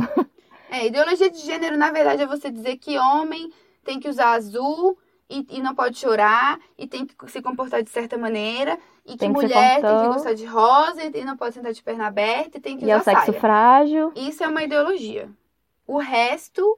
[0.70, 3.52] É, ideologia de gênero, na verdade, é você dizer que homem
[3.84, 4.98] tem que usar azul
[5.30, 9.18] e, e não pode chorar e tem que se comportar de certa maneira e que
[9.18, 12.58] Tem que mulher tem que gostar de rosa e não pode sentar de perna aberta
[12.58, 13.40] e tem que E é o usar sexo saia.
[13.42, 14.12] frágil.
[14.16, 15.30] Isso é uma ideologia.
[15.86, 16.78] O resto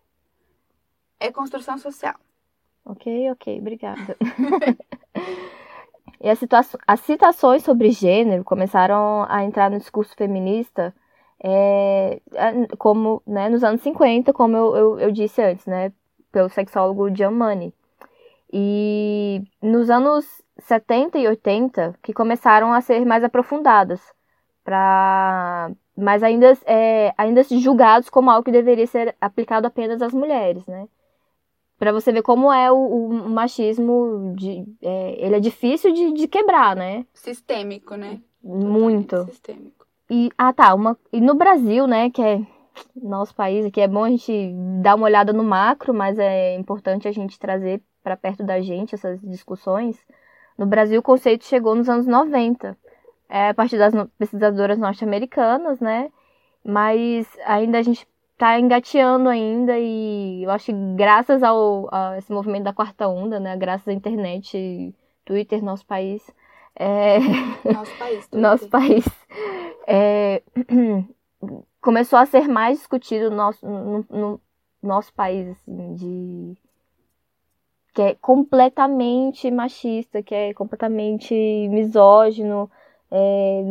[1.20, 2.16] é construção social.
[2.86, 4.18] Ok, ok, obrigada.
[6.22, 10.94] e as, situa- as citações sobre gênero começaram a entrar no discurso feminista
[11.42, 15.92] é, a- como né, nos anos 50, como eu, eu, eu disse antes, né,
[16.32, 17.74] pelo sexólogo John Money.
[18.52, 20.26] E nos anos
[20.60, 24.02] 70 e 80 que começaram a ser mais aprofundadas,
[24.64, 30.66] pra, mas ainda, é, ainda julgados como algo que deveria ser aplicado apenas às mulheres,
[30.66, 30.88] né?
[31.78, 36.28] Pra você ver como é o, o machismo, de, é, ele é difícil de, de
[36.28, 37.06] quebrar, né?
[37.14, 38.20] Sistêmico, né?
[38.44, 39.26] Muito.
[39.26, 39.88] Sistêmico.
[40.10, 42.42] E, ah tá, uma, e no Brasil, né, que é
[42.96, 47.08] nosso país aqui, é bom a gente dar uma olhada no macro, mas é importante
[47.08, 49.98] a gente trazer para perto da gente essas discussões.
[50.58, 52.78] No Brasil, o conceito chegou nos anos 90,
[53.30, 56.12] é, a partir das pesquisadoras norte-americanas, né,
[56.64, 58.08] mas ainda a gente
[58.38, 63.40] tá engateando ainda e eu acho que graças ao a esse movimento da quarta onda,
[63.40, 66.30] né, graças à internet, Twitter, nosso país,
[66.76, 67.20] é,
[67.72, 68.28] Nosso país.
[68.28, 68.40] Twitter.
[68.40, 69.06] nosso país
[69.88, 70.44] é,
[71.82, 74.42] começou a ser mais discutido no nosso, no, no
[74.82, 76.58] nosso país, assim, de
[78.00, 81.34] que é completamente machista, que é completamente
[81.68, 82.72] misógino,
[83.12, 83.62] é,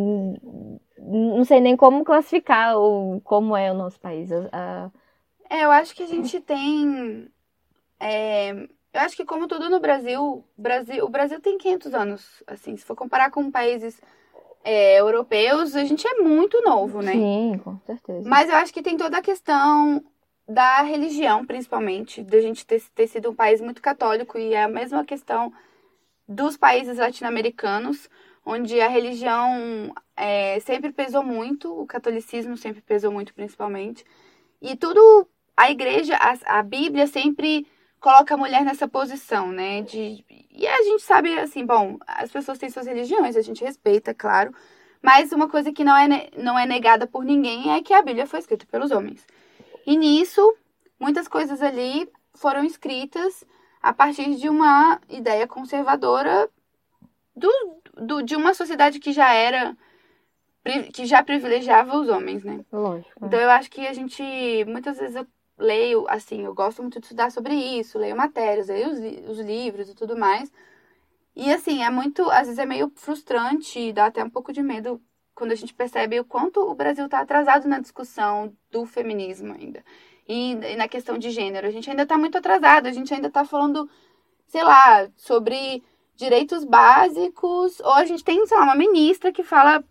[0.99, 4.31] não sei nem como classificar o, como é o nosso país.
[4.53, 4.91] A-
[5.49, 7.27] É, eu acho que a gente tem.
[7.99, 12.43] é, eu acho que, como tudo no Brasil, Brasil, o Brasil tem 500 anos.
[12.47, 13.99] Assim, se for comparar com países
[14.63, 17.13] é, europeus, a gente é muito novo, né?
[17.13, 18.29] Sim, com certeza.
[18.29, 20.05] Mas eu acho que tem toda a questão
[20.49, 24.69] da religião, principalmente, da gente ter, ter sido um país muito católico e é a
[24.69, 25.53] mesma questão
[26.27, 28.09] dos países latino-americanos,
[28.45, 34.05] onde a religião é, sempre pesou muito, o catolicismo sempre pesou muito, principalmente.
[34.61, 37.67] E tudo, a igreja, a, a Bíblia sempre
[38.01, 39.83] coloca a mulher nessa posição, né?
[39.83, 44.15] De, e a gente sabe, assim, bom, as pessoas têm suas religiões, a gente respeita,
[44.15, 44.55] claro.
[45.03, 48.27] Mas uma coisa que não é, não é negada por ninguém é que a Bíblia
[48.27, 49.27] foi escrita pelos homens.
[49.87, 50.57] E nisso,
[50.99, 53.45] muitas coisas ali foram escritas
[53.83, 56.51] a partir de uma ideia conservadora
[57.35, 57.51] do,
[57.97, 59.77] do- de uma sociedade que já era
[60.93, 62.65] que já privilegiava os homens, né?
[62.73, 63.25] Lógico.
[63.25, 64.23] Então eu acho que a gente
[64.67, 68.91] muitas vezes eu leio assim, eu gosto muito de estudar sobre isso, leio matérias, leio
[68.91, 70.53] os, os livros e tudo mais.
[71.35, 75.01] E assim, é muito, às vezes é meio frustrante, dá até um pouco de medo
[75.39, 79.85] quando a gente percebe o quanto o Brasil está atrasado na discussão do feminismo ainda.
[80.29, 83.29] E, e na questão de gênero, a gente ainda está muito atrasado, a gente ainda
[83.29, 83.89] está falando,
[84.49, 85.81] sei lá, sobre
[86.17, 89.85] direitos básicos, ou a gente tem, sei lá, uma ministra que fala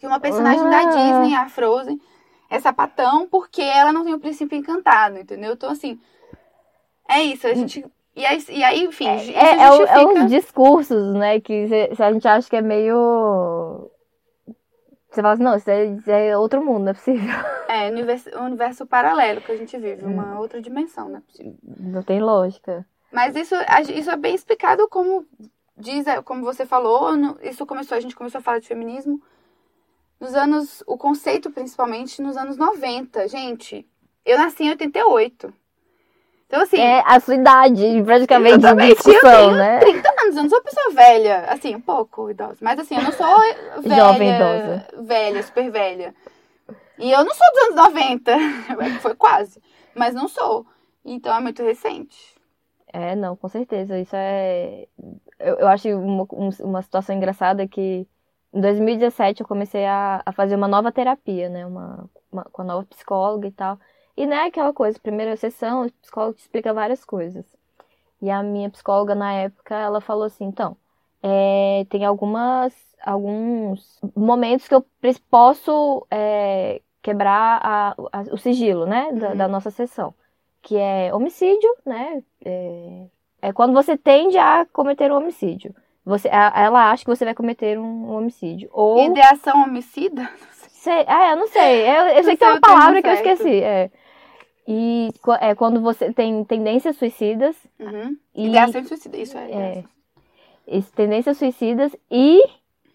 [0.00, 0.84] que uma personagem da Ah.
[0.86, 2.00] Disney, a Frozen,
[2.48, 5.52] é sapatão porque ela não tem o princípio encantado, entendeu?
[5.52, 6.00] Então, assim,
[7.06, 7.84] é isso, a gente...
[8.16, 10.24] E aí, e aí enfim, É, é, o- é justifica...
[10.24, 11.40] os discursos, né?
[11.40, 11.66] Que
[11.98, 13.90] a gente acha que é meio.
[15.12, 17.22] Você fala assim, não, isso é, isso é outro mundo, não é possível.
[17.68, 20.12] É, universo, um universo paralelo que a gente vive, Hum.
[20.12, 21.56] uma outra dimensão, não é possível.
[21.62, 22.84] Não tem lógica.
[23.10, 23.54] Mas isso,
[23.94, 25.26] isso é bem explicado como
[25.74, 27.08] diz, é, como você falou,
[27.42, 29.22] isso começou, a gente começou a falar de feminismo
[30.20, 33.26] nos anos, o conceito principalmente nos anos 90.
[33.26, 33.88] Gente,
[34.24, 35.52] eu nasci em 88.
[36.52, 36.76] Então, assim.
[36.78, 39.78] É a sua idade, praticamente, de discussão, né?
[39.78, 41.46] 30 anos, eu não sou uma pessoa velha.
[41.48, 42.58] Assim, um pouco idosa.
[42.60, 43.38] Mas assim, eu não sou
[43.80, 43.96] velha.
[43.96, 44.86] Jovem idosa.
[45.02, 46.14] Velha, super velha.
[46.98, 48.36] E eu não sou dos anos 90.
[49.00, 49.62] Foi quase.
[49.94, 50.66] Mas não sou.
[51.02, 52.18] Então é muito recente.
[52.92, 53.98] É, não, com certeza.
[53.98, 54.86] Isso é.
[55.40, 58.06] Eu, eu acho uma, um- uma situação engraçada que
[58.52, 61.64] em 2017 eu comecei a, a fazer uma nova terapia, né?
[61.64, 63.78] Uma, uma- com a nova psicóloga e tal.
[64.16, 67.44] E não é aquela coisa, primeira sessão, o psicólogo te explica várias coisas.
[68.20, 70.76] E a minha psicóloga na época, ela falou assim, então,
[71.22, 72.72] é, tem algumas,
[73.04, 74.84] alguns momentos que eu
[75.30, 79.10] posso é, quebrar a- a- o sigilo, né?
[79.12, 79.36] Da, Uhum.
[79.36, 80.14] da nossa sessão.
[80.60, 82.22] Que é homicídio, né?
[82.44, 83.06] É,
[83.42, 85.74] é quando você tende a cometer um homicídio.
[86.04, 88.68] Você, ela acha que você vai cometer um homicídio.
[88.72, 89.04] Ou.
[89.04, 90.28] Ideação homicida?
[90.68, 91.88] Sei, ah, eu não sei.
[91.88, 93.62] Eu, eu sei que tem uma o termo palavra que eu esqueci.
[93.62, 93.90] É.
[94.66, 97.56] E é quando você tem tendências suicidas.
[97.80, 98.16] Uhum.
[98.34, 99.16] E, Ideação suicida.
[99.16, 99.50] Isso é.
[99.50, 99.84] É.
[100.66, 102.40] esse- tendências suicidas e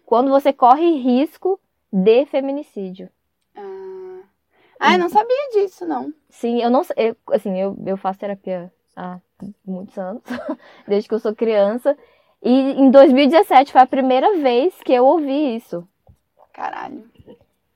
[0.06, 1.60] quando você corre risco
[1.92, 3.10] de feminicídio.
[3.54, 4.20] Ah.
[4.80, 6.12] ah, eu não sabia disso, não.
[6.30, 6.94] Sim, eu não sei.
[7.10, 9.18] eu- assim, eu, eu faço terapia há
[9.66, 10.22] muitos anos,
[10.88, 11.96] desde que eu sou criança.
[12.42, 12.50] E
[12.80, 15.86] em 2017 foi a primeira vez que eu ouvi isso.
[16.52, 17.04] Caralho.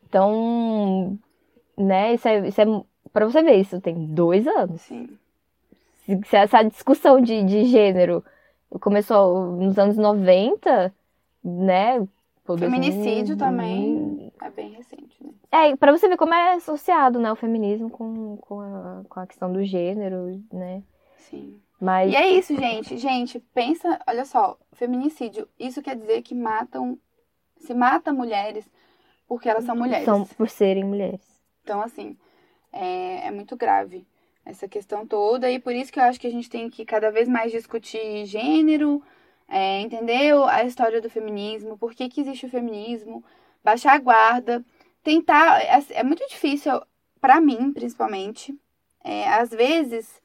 [0.09, 1.18] Então,
[1.76, 2.64] né, isso é, isso é
[3.12, 4.81] pra você ver, isso tem dois anos.
[4.83, 5.09] Sim.
[6.05, 8.25] Se, essa discussão de, de gênero
[8.81, 10.92] começou nos anos 90,
[11.44, 12.07] né?
[12.59, 15.31] Feminicídio 2000, também é bem recente, né?
[15.51, 19.27] É, pra você ver como é associado, né, o feminismo com, com, a, com a
[19.27, 20.83] questão do gênero, né?
[21.18, 21.61] Sim.
[21.81, 22.96] Mas E é isso, gente.
[22.96, 26.98] Gente, pensa, olha só, feminicídio, isso quer dizer que matam,
[27.59, 28.68] se mata mulheres
[29.33, 30.05] porque elas são mulheres.
[30.05, 31.22] são por serem mulheres.
[31.62, 32.16] Então, assim,
[32.72, 34.06] é, é muito grave
[34.44, 37.11] essa questão toda, e por isso que eu acho que a gente tem que cada
[37.11, 39.02] vez mais discutir gênero,
[39.48, 43.22] é, entender a história do feminismo, por que, que existe o feminismo,
[43.62, 44.64] baixar a guarda,
[45.02, 45.61] tentar.
[45.62, 46.80] É, é muito difícil,
[47.20, 48.54] pra mim, principalmente,
[49.04, 50.20] é, às vezes.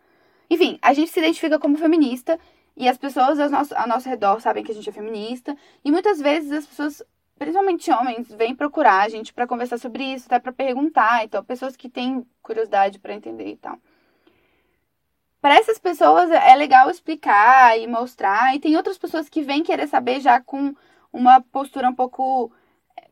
[0.49, 2.39] Enfim, a gente se identifica como feminista.
[2.79, 5.57] E as pessoas ao nosso, ao nosso redor sabem que a gente é feminista.
[5.83, 7.01] E muitas vezes as pessoas
[7.38, 11.76] principalmente homens, vêm procurar a gente pra conversar sobre isso, até pra perguntar, então, pessoas
[11.76, 13.78] que têm curiosidade pra entender e tal.
[15.39, 19.88] Para essas pessoas é legal explicar e mostrar, e tem outras pessoas que vêm querer
[19.88, 20.76] saber já com
[21.13, 22.52] uma postura um pouco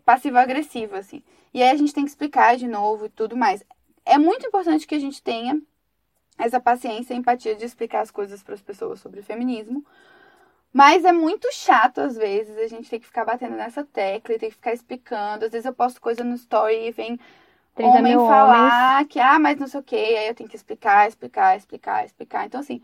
[0.04, 1.24] passivo-agressiva, assim.
[1.54, 3.64] E aí a gente tem que explicar de novo e tudo mais.
[4.04, 5.62] É muito importante que a gente tenha
[6.38, 9.86] essa paciência e empatia de explicar as coisas para as pessoas sobre feminismo.
[10.76, 14.38] Mas é muito chato, às vezes, a gente tem que ficar batendo nessa tecla e
[14.38, 15.46] tem que ficar explicando.
[15.46, 17.18] Às vezes eu posto coisa no story e vem
[17.76, 21.08] 30 homem falar que, ah, mas não sei o que, aí eu tenho que explicar,
[21.08, 22.46] explicar, explicar, explicar.
[22.46, 22.82] Então, assim,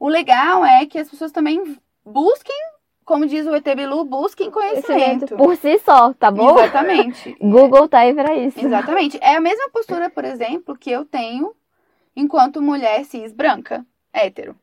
[0.00, 2.56] o legal é que as pessoas também busquem,
[3.04, 4.86] como diz o ET Bilu, busquem conhecimento.
[4.86, 6.58] Conhecimento por si só, tá bom?
[6.58, 7.36] Exatamente.
[7.42, 8.58] Google tá aí pra isso.
[8.58, 9.18] Exatamente.
[9.20, 11.54] É a mesma postura, por exemplo, que eu tenho
[12.16, 14.56] enquanto mulher cis branca, hétero.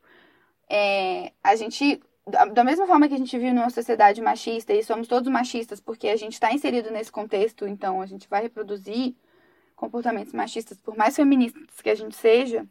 [0.67, 5.07] É, a gente, da, mesma forma que a gente vive numa sociedade machista e somos
[5.07, 9.15] todos machistas porque a gente está inserido nesse contexto, então a gente vai reproduzir
[9.75, 12.65] comportamentos machistas, por mais feministas que a gente seja,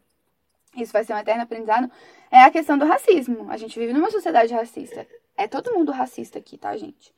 [0.75, 1.89] isso vai ser um eterno aprendizado,
[2.29, 3.49] é a questão do racismo.
[3.49, 5.07] A gente vive numa sociedade racista.
[5.37, 7.13] É todo mundo racista aqui, tá, gente?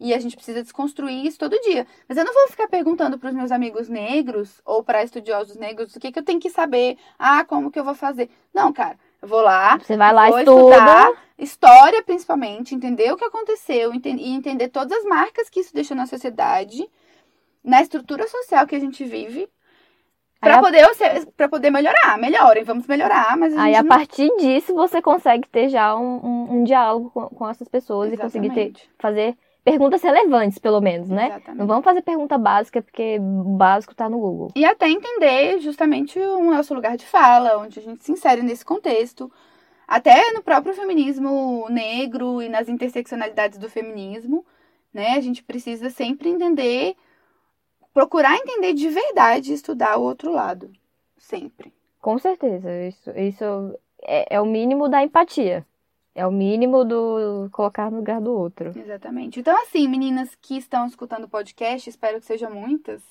[0.00, 1.86] E a gente precisa desconstruir isso todo dia.
[2.08, 5.94] Mas eu não vou ficar perguntando para os meus amigos negros ou para estudiosos negros
[5.94, 6.96] o que, que eu tenho que saber.
[7.18, 8.30] Ah, como que eu vou fazer?
[8.54, 8.98] Não, cara.
[9.20, 10.74] Eu vou lá, Você vai lá, vou estuda.
[10.76, 15.96] estudar história principalmente, entender o que aconteceu e entender todas as marcas que isso deixou
[15.96, 16.88] na sociedade,
[17.62, 19.48] na estrutura social que a gente vive,
[20.40, 20.86] para a- poder,
[21.36, 22.18] para poder melhorar.
[22.18, 23.88] Melhorem, vamos melhorar, mas a Aí, a não...
[23.88, 28.16] partir disso, você consegue ter já um, um- um diálogo com, com essas pessoas e
[28.16, 28.90] conseguir ter, Exatamente.
[28.98, 29.36] fazer
[29.70, 31.26] perguntas relevantes, pelo menos, né?
[31.26, 31.58] Exatamente.
[31.58, 34.52] Não vamos fazer pergunta básica, porque o básico tá no Google.
[34.54, 38.64] E até entender justamente o nosso lugar de fala, onde a gente se insere nesse
[38.64, 39.30] contexto.
[39.86, 44.44] Até no próprio feminismo negro e nas interseccionalidades do feminismo,
[44.92, 45.16] né?
[45.16, 46.94] A gente precisa sempre entender,
[47.94, 50.70] procurar entender de verdade e estudar o outro lado.
[51.16, 51.72] Sempre.
[52.00, 52.70] Com certeza.
[52.86, 55.66] Isso, isso é, é o mínimo da empatia.
[56.14, 58.72] É o mínimo do colocar no lugar do outro.
[58.76, 59.38] Exatamente.
[59.38, 63.02] Então, assim, meninas que estão escutando o podcast, espero que sejam muitas.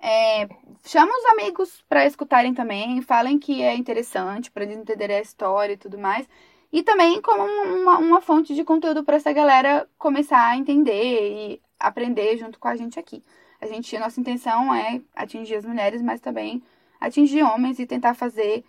[0.00, 0.48] É,
[0.84, 5.72] chama os amigos para escutarem também, falem que é interessante para eles entenderem a história
[5.72, 6.28] e tudo mais.
[6.70, 11.32] E também como um- uma, uma fonte de conteúdo para essa galera começar a entender
[11.32, 13.24] e aprender junto com a gente aqui.
[13.60, 16.62] A gente, a nossa intenção é atingir as mulheres, mas também
[17.00, 18.64] atingir homens e tentar fazer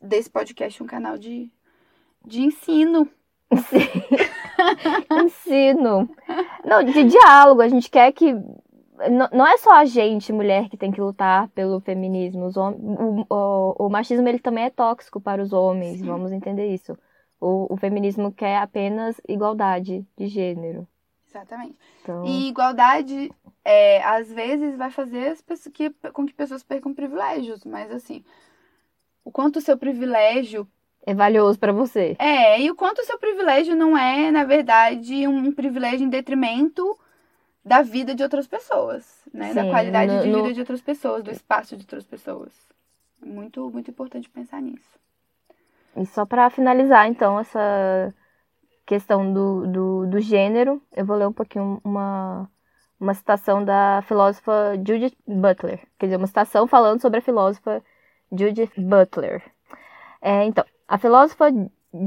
[0.00, 1.50] desse podcast um canal de,
[2.26, 3.08] de ensino.
[5.24, 6.08] ensino.
[6.64, 7.62] Não, de diálogo.
[7.62, 8.34] A gente quer que.
[9.32, 12.46] Não é só a gente, mulher, que tem que lutar pelo feminismo.
[12.46, 12.72] Os hom...
[12.72, 16.06] o, o, o machismo ele também é tóxico para os homens, Sim.
[16.06, 16.96] vamos entender isso.
[17.40, 20.86] O, o feminismo quer apenas igualdade de gênero.
[21.28, 21.76] Exatamente.
[22.02, 22.24] Então...
[22.24, 23.32] E igualdade,
[23.64, 28.22] é, às vezes, vai fazer pessoas, que, com que pessoas percam privilégios, mas assim,
[29.24, 30.68] o quanto o seu privilégio
[31.04, 32.16] é valioso para você.
[32.18, 36.98] É, e o quanto o seu privilégio não é, na verdade, um privilégio em detrimento
[37.64, 39.48] da vida de outras pessoas, né?
[39.48, 40.52] Sim, da qualidade no, de vida no...
[40.52, 42.52] de outras pessoas, do espaço de outras pessoas.
[43.24, 44.98] Muito, muito importante pensar nisso.
[45.96, 48.14] E só para finalizar, então, essa
[48.86, 52.50] questão do, do, do, gênero, eu vou ler um pouquinho uma,
[52.98, 55.80] uma citação da filósofa Judith Butler.
[55.98, 57.82] Quer dizer, uma citação falando sobre a filósofa
[58.32, 59.42] Judith Butler.
[60.20, 61.46] É, então, a filósofa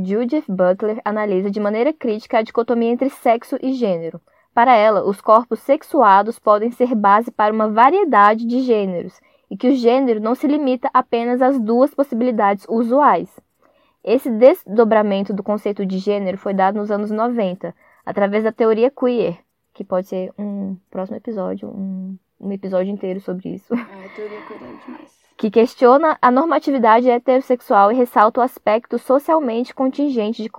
[0.04, 4.22] Judith Butler analisa de maneira crítica a dicotomia entre sexo e gênero.
[4.54, 9.20] Para ela, os corpos sexuados podem ser base para uma variedade de gêneros,
[9.50, 13.40] e que o gênero não se limita apenas às duas possibilidades usuais.
[14.04, 17.74] Esse desdobramento do conceito de gênero foi dado nos anos 90,
[18.06, 19.40] através da teoria queer,
[19.74, 23.74] que pode ser um próximo episódio, um, um episódio inteiro sobre isso.
[23.74, 25.25] É, a teoria queer é demais.
[25.38, 30.50] Que questiona a normatividade heterossexual e ressalta o aspecto socialmente contingente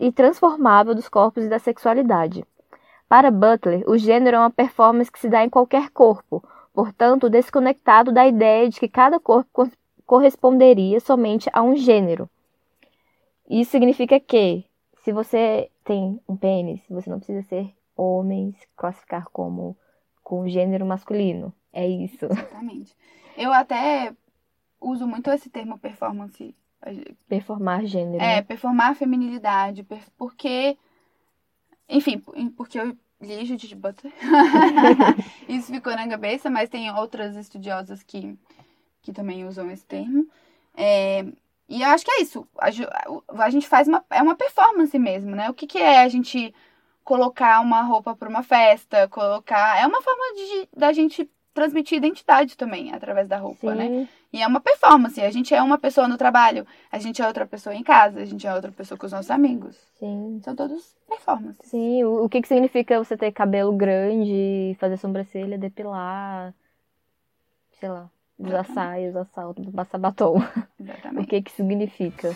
[0.00, 2.44] e transformável dos corpos e da sexualidade.
[3.08, 6.42] Para Butler, o gênero é uma performance que se dá em qualquer corpo,
[6.72, 9.68] portanto, desconectado da ideia de que cada corpo
[10.06, 12.28] corresponderia somente a um gênero.
[13.48, 14.64] Isso significa que,
[15.04, 19.76] se você tem um pênis, você não precisa ser homem, se classificar como
[20.22, 21.52] com gênero masculino.
[21.72, 22.26] É isso.
[22.26, 22.96] Exatamente.
[23.40, 24.12] Eu até
[24.78, 26.54] uso muito esse termo performance.
[27.26, 28.22] Performar gênero.
[28.22, 28.42] É, né?
[28.42, 29.86] performar feminilidade.
[30.18, 30.76] Porque,
[31.88, 32.22] enfim,
[32.54, 34.12] porque eu li Judith Butler.
[35.48, 38.38] Isso ficou na cabeça, mas tem outras estudiosas que,
[39.00, 40.28] que também usam esse termo.
[40.76, 41.24] É,
[41.66, 42.46] e eu acho que é isso.
[42.58, 42.66] A,
[43.42, 44.04] a gente faz uma.
[44.10, 45.48] É uma performance mesmo, né?
[45.48, 46.54] O que, que é a gente
[47.02, 49.80] colocar uma roupa para uma festa, colocar.
[49.80, 51.26] É uma forma de da gente
[51.60, 53.86] transmitir identidade também através da roupa, né?
[53.86, 54.00] Sim.
[54.00, 54.08] né?
[54.32, 55.20] E é uma performance.
[55.20, 58.24] A gente é uma pessoa no trabalho, a gente é outra pessoa em casa, a
[58.24, 59.76] gente é outra pessoa com os nossos amigos.
[59.98, 60.40] Sim.
[60.42, 61.68] São todos performances.
[61.70, 62.04] Sim.
[62.04, 66.54] O, o que, que significa você ter cabelo grande, fazer sobrancelha, depilar,
[67.78, 68.08] sei lá
[68.40, 70.36] usar saia, usar salto, passar batom.
[70.80, 71.24] Exatamente.
[71.24, 72.34] o que que significa.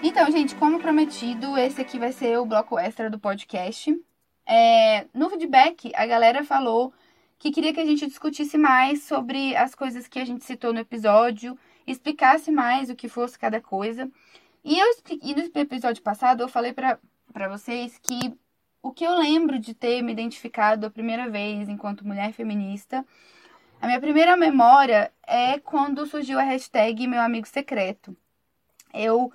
[0.00, 4.00] Então, gente, como prometido, esse aqui vai ser o bloco extra do podcast.
[4.46, 6.92] É, no feedback, a galera falou
[7.36, 10.78] que queria que a gente discutisse mais sobre as coisas que a gente citou no
[10.78, 14.08] episódio, explicasse mais o que fosse cada coisa.
[14.64, 14.86] E, eu,
[15.20, 18.38] e no episódio passado eu falei para vocês que
[18.80, 23.04] o que eu lembro de ter me identificado a primeira vez enquanto mulher feminista,
[23.80, 28.16] a minha primeira memória é quando surgiu a hashtag Meu Amigo Secreto.
[28.94, 29.32] Eu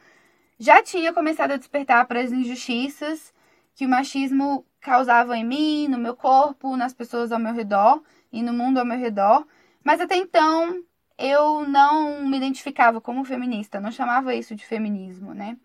[0.60, 3.34] já tinha começado a despertar para as injustiças
[3.76, 8.01] que o machismo causava em mim, no meu corpo, nas pessoas ao meu redor
[8.32, 9.45] e no mundo ao meu redor,
[9.84, 10.84] mas até então
[11.18, 15.58] eu não me identificava como feminista, não chamava isso de feminismo, né?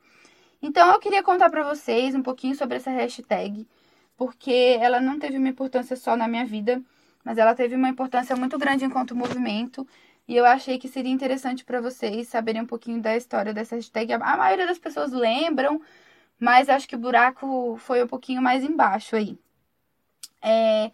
[0.61, 3.67] Então eu queria contar para vocês um pouquinho sobre essa hashtag,
[4.17, 6.83] porque ela não teve uma importância só na minha vida,
[7.25, 9.87] mas ela teve uma importância muito grande enquanto movimento.
[10.29, 14.13] E eu achei que seria interessante para vocês saberem um pouquinho da história dessa hashtag.
[14.13, 15.81] A maioria das pessoas lembram,
[16.39, 19.39] mas acho que o buraco foi um pouquinho mais embaixo aí.
[20.43, 20.93] É...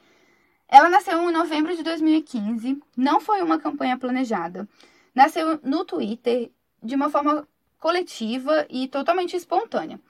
[0.68, 4.68] Ela nasceu em novembro de 2015, não foi uma campanha planejada.
[5.14, 6.50] Nasceu no Twitter
[6.82, 7.46] de uma forma
[7.78, 10.00] coletiva e totalmente espontânea.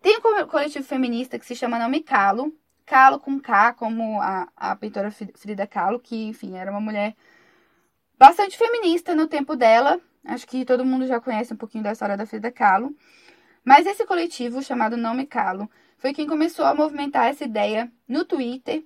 [0.00, 2.52] Tem um coletivo feminista que se chama Não Me Calo,
[2.86, 7.14] Calo com K, como a, a pintora Frida Kahlo, que, enfim, era uma mulher
[8.22, 10.00] bastante feminista no tempo dela.
[10.24, 12.94] Acho que todo mundo já conhece um pouquinho da história da Frida Kahlo.
[13.64, 15.68] Mas esse coletivo, chamado Não Me Calo,
[15.98, 18.84] foi quem começou a movimentar essa ideia no Twitter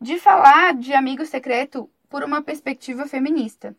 [0.00, 3.74] de falar de amigo secreto por uma perspectiva feminista.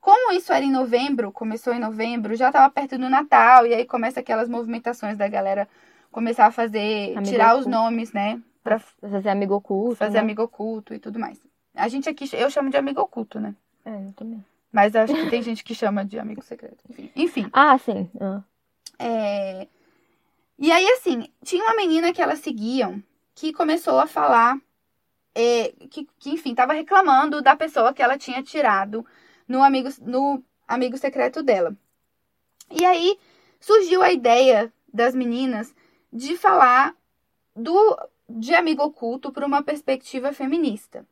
[0.00, 3.84] Como isso era em novembro, começou em novembro, já estava perto do Natal, e aí
[3.84, 5.68] começa aquelas movimentações da galera
[6.12, 7.68] começar a fazer, amigo tirar oculto.
[7.68, 8.40] os nomes, né?
[8.62, 9.96] Pra fazer amigo oculto.
[9.96, 10.20] Fazer né?
[10.20, 11.40] amigo oculto e tudo mais.
[11.74, 13.52] A gente aqui, eu chamo de amigo oculto, né?
[13.86, 14.44] É, eu também.
[14.72, 16.84] Mas acho que tem gente que chama de amigo secreto.
[16.90, 17.10] Enfim.
[17.14, 17.50] Enfim.
[17.52, 18.10] Ah, sim.
[18.20, 18.42] Ah.
[18.98, 19.68] É...
[20.58, 23.02] E aí, assim, tinha uma menina que elas seguiam
[23.34, 24.60] que começou a falar
[25.34, 29.06] é, que, que, enfim, estava reclamando da pessoa que ela tinha tirado
[29.46, 31.76] no amigo, no amigo secreto dela.
[32.70, 33.18] E aí
[33.60, 35.74] surgiu a ideia das meninas
[36.12, 36.96] de falar
[37.54, 37.96] do
[38.28, 41.06] de amigo oculto por uma perspectiva feminista.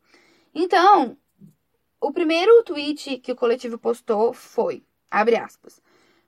[0.53, 1.15] Então,
[2.07, 5.81] o primeiro tweet que o coletivo postou foi, abre aspas,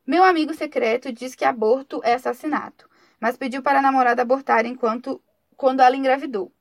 [0.08, 5.22] meu amigo secreto diz que aborto é assassinato, mas pediu para a namorada abortar enquanto
[5.56, 6.52] quando ela engravidou.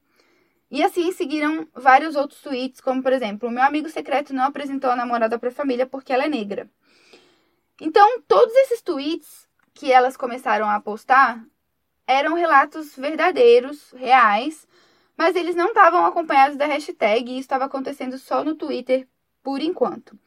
[0.70, 4.96] E assim seguiram vários outros tweets, como por exemplo, meu amigo secreto não apresentou a
[4.96, 6.68] namorada para a família porque ela é negra.
[7.80, 11.42] Então, todos esses tweets que elas começaram a postar
[12.06, 14.68] eram relatos verdadeiros, reais,
[15.16, 19.08] mas eles não estavam acompanhados da hashtag e isso estava acontecendo só no Twitter
[19.42, 20.18] por enquanto.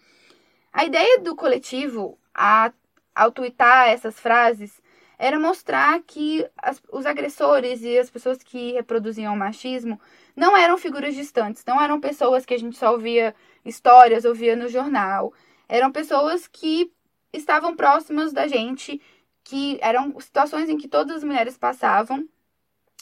[0.71, 2.71] A ideia do coletivo, a,
[3.13, 4.81] ao twittar essas frases,
[5.17, 9.99] era mostrar que as, os agressores e as pessoas que reproduziam o machismo
[10.35, 13.35] não eram figuras distantes, não eram pessoas que a gente só ouvia
[13.65, 15.33] histórias, ouvia no jornal.
[15.67, 16.91] Eram pessoas que
[17.33, 19.01] estavam próximas da gente,
[19.43, 22.27] que eram situações em que todas as mulheres passavam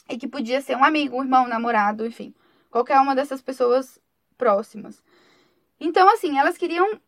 [0.08, 2.34] e que podia ser um amigo, um irmão, um namorado, enfim,
[2.70, 4.00] qualquer uma dessas pessoas
[4.36, 5.02] próximas.
[5.80, 7.00] Então, assim, elas queriam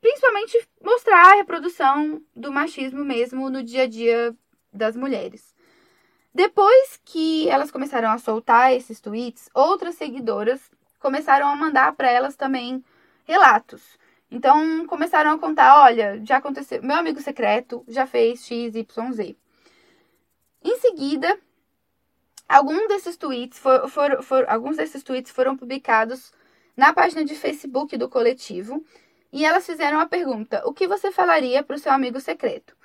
[0.00, 4.34] principalmente mostrar a reprodução do machismo mesmo no dia a dia
[4.72, 5.54] das mulheres.
[6.34, 12.36] Depois que elas começaram a soltar esses tweets, outras seguidoras começaram a mandar para elas
[12.36, 12.84] também
[13.24, 13.98] relatos.
[14.30, 19.36] Então começaram a contar, olha, já aconteceu, meu amigo secreto já fez x, y, z.
[20.62, 21.38] Em seguida,
[22.48, 26.32] algum desses tweets for, for, for, alguns desses tweets foram publicados
[26.76, 28.84] na página de Facebook do coletivo
[29.32, 32.76] e elas fizeram a pergunta: o que você falaria para o seu amigo secreto?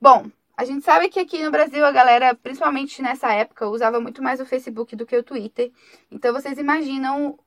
[0.00, 4.22] Bom, a gente sabe que aqui no Brasil a galera, principalmente nessa época, usava muito
[4.22, 5.72] mais o Facebook do que o Twitter.
[6.10, 7.38] Então vocês imaginam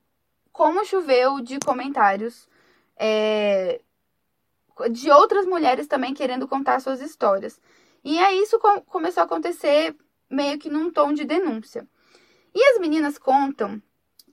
[0.51, 2.47] como choveu de comentários
[2.97, 3.81] é,
[4.91, 7.59] de outras mulheres também querendo contar suas histórias.
[8.03, 9.95] E aí isso começou a acontecer
[10.33, 11.87] meio que num tom de denúncia.
[12.53, 13.81] E as meninas contam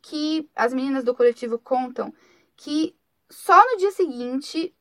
[0.03, 2.13] que, as meninas do coletivo contam
[2.57, 2.95] que
[3.29, 4.75] só no dia seguinte,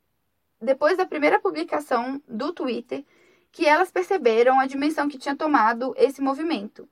[0.62, 3.06] depois da primeira publicação do Twitter,
[3.52, 6.88] que elas perceberam a dimensão que tinha tomado esse movimento.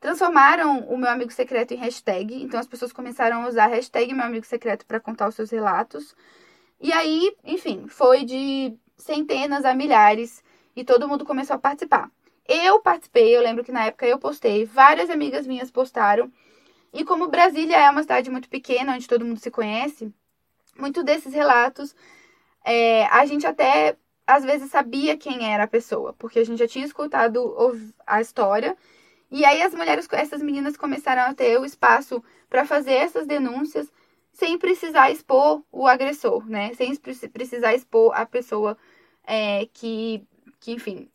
[0.00, 4.24] Transformaram o meu amigo secreto em hashtag, então as pessoas começaram a usar hashtag meu
[4.24, 6.14] amigo secreto para contar os seus relatos.
[6.80, 12.10] E aí, enfim, foi de centenas a milhares e todo mundo começou a participar.
[12.48, 16.32] Eu participei, eu lembro que na época eu postei, várias amigas minhas postaram.
[16.92, 20.12] E como Brasília é uma cidade muito pequena, onde todo mundo se conhece,
[20.78, 21.94] muito desses relatos
[22.66, 26.66] é, a gente até às vezes sabia quem era a pessoa, porque a gente já
[26.66, 27.56] tinha escutado
[28.04, 28.76] a história.
[29.30, 33.90] E aí as mulheres, essas meninas começaram a ter o espaço para fazer essas denúncias
[34.32, 36.74] sem precisar expor o agressor, né?
[36.74, 36.94] Sem
[37.32, 38.76] precisar expor a pessoa
[39.24, 40.26] é, que,
[40.60, 41.08] que, enfim,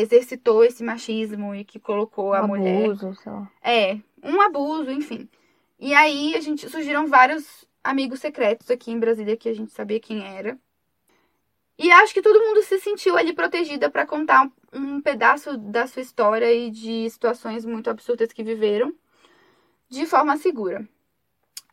[0.00, 2.84] exercitou esse machismo e que colocou um a mulher.
[2.84, 3.50] Abuso, sei lá.
[3.62, 5.28] É, um abuso, enfim.
[5.78, 9.98] E aí a gente surgiram vários amigos secretos aqui em Brasília que a gente sabia
[9.98, 10.58] quem era.
[11.78, 16.02] E acho que todo mundo se sentiu ali protegida para contar um pedaço da sua
[16.02, 18.94] história e de situações muito absurdas que viveram
[19.88, 20.86] de forma segura.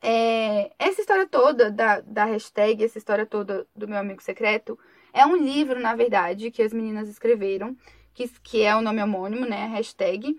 [0.02, 4.80] É, essa história toda da, da hashtag, essa história toda do meu amigo secreto,
[5.14, 7.76] é um livro, na verdade, que as meninas escreveram,
[8.20, 9.68] que, que é o nome homônimo, né?
[9.68, 10.38] Hashtag,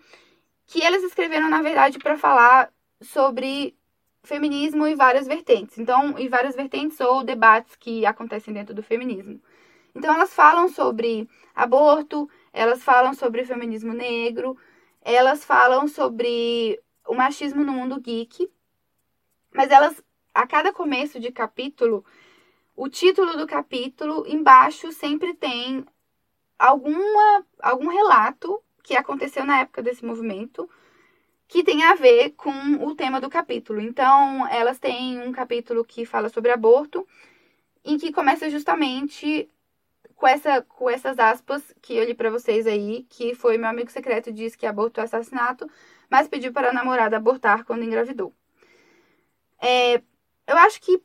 [0.66, 2.70] que elas escreveram, na verdade, para falar
[3.00, 3.74] sobre
[4.22, 5.78] feminismo e várias vertentes.
[5.78, 9.40] Então, e várias vertentes ou debates que acontecem dentro do feminismo.
[9.94, 14.56] Então, elas falam sobre aborto, elas falam sobre feminismo negro,
[15.00, 18.48] elas falam sobre o machismo no mundo geek,
[19.52, 20.02] mas elas,
[20.34, 22.04] a cada começo de capítulo,
[22.76, 25.84] o título do capítulo embaixo sempre tem
[26.60, 30.68] alguma, algum relato que aconteceu na época desse movimento
[31.48, 32.52] que tem a ver com
[32.84, 33.80] o tema do capítulo.
[33.80, 37.08] Então, elas têm um capítulo que fala sobre aborto,
[37.84, 39.50] em que começa justamente
[40.14, 43.90] com, essa, com essas aspas que eu li para vocês aí, que foi meu amigo
[43.90, 45.68] secreto disse que abortou assassinato,
[46.10, 48.34] mas pediu para a namorada abortar quando engravidou.
[49.60, 49.94] É,
[50.46, 51.02] eu acho que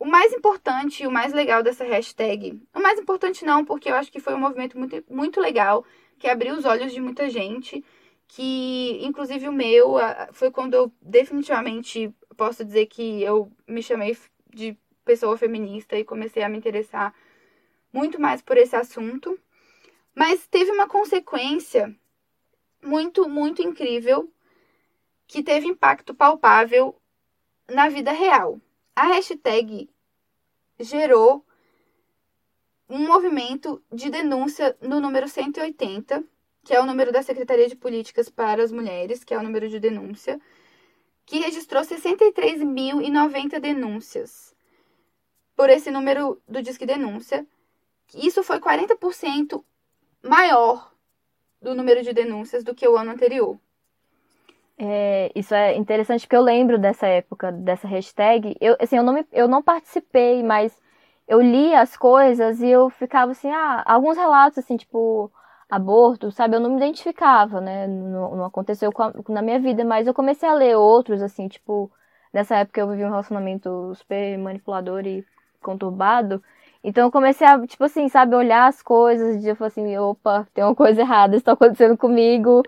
[0.00, 3.94] o mais importante e o mais legal dessa hashtag, o mais importante não, porque eu
[3.94, 5.84] acho que foi um movimento muito, muito legal,
[6.18, 7.84] que abriu os olhos de muita gente,
[8.26, 9.96] que inclusive o meu
[10.32, 14.16] foi quando eu definitivamente posso dizer que eu me chamei
[14.48, 14.74] de
[15.04, 17.14] pessoa feminista e comecei a me interessar
[17.92, 19.38] muito mais por esse assunto.
[20.14, 21.94] Mas teve uma consequência
[22.82, 24.32] muito, muito incrível,
[25.26, 26.96] que teve impacto palpável
[27.68, 28.58] na vida real.
[28.94, 29.88] A hashtag
[30.78, 31.44] gerou
[32.88, 36.24] um movimento de denúncia no número 180,
[36.64, 39.68] que é o número da Secretaria de Políticas para as Mulheres, que é o número
[39.68, 40.40] de denúncia,
[41.24, 44.54] que registrou 63.090 denúncias
[45.54, 47.46] por esse número do Disque Denúncia.
[48.14, 49.62] Isso foi 40%
[50.22, 50.92] maior
[51.62, 53.58] do número de denúncias do que o ano anterior.
[54.82, 58.56] É, isso é interessante porque eu lembro dessa época, dessa hashtag.
[58.60, 60.74] Eu, assim, eu, não, me, eu não participei, mas
[61.28, 65.30] eu li as coisas e eu ficava assim, ah, alguns relatos, assim, tipo,
[65.68, 66.56] aborto, sabe?
[66.56, 67.86] Eu não me identificava, né?
[67.86, 71.90] Não, não aconteceu a, na minha vida, mas eu comecei a ler outros, assim, tipo,
[72.32, 75.24] nessa época eu vivi um relacionamento super manipulador e
[75.62, 76.42] conturbado.
[76.82, 80.46] Então eu comecei a, tipo assim, sabe, olhar as coisas e eu falei assim, opa,
[80.54, 82.62] tem uma coisa errada, isso tá acontecendo comigo.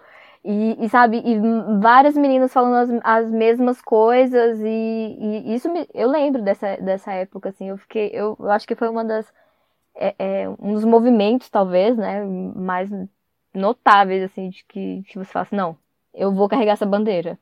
[0.44, 1.38] E, e, sabe, e
[1.80, 7.12] várias meninas falando as, as mesmas coisas, e, e, isso me, eu lembro dessa, dessa
[7.12, 9.32] época, assim, eu fiquei, eu, eu acho que foi uma das,
[9.94, 12.90] é, é, um dos movimentos, talvez, né, mais
[13.54, 15.78] notáveis, assim, de que, que você fala assim, não,
[16.12, 17.38] eu vou carregar essa bandeira.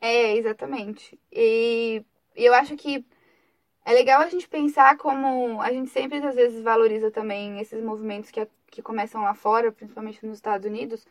[0.00, 1.18] É, exatamente.
[1.32, 2.04] E
[2.36, 3.04] eu acho que
[3.84, 8.30] é legal a gente pensar como a gente sempre, às vezes, valoriza também esses movimentos
[8.30, 11.06] que, que começam lá fora, principalmente nos Estados Unidos,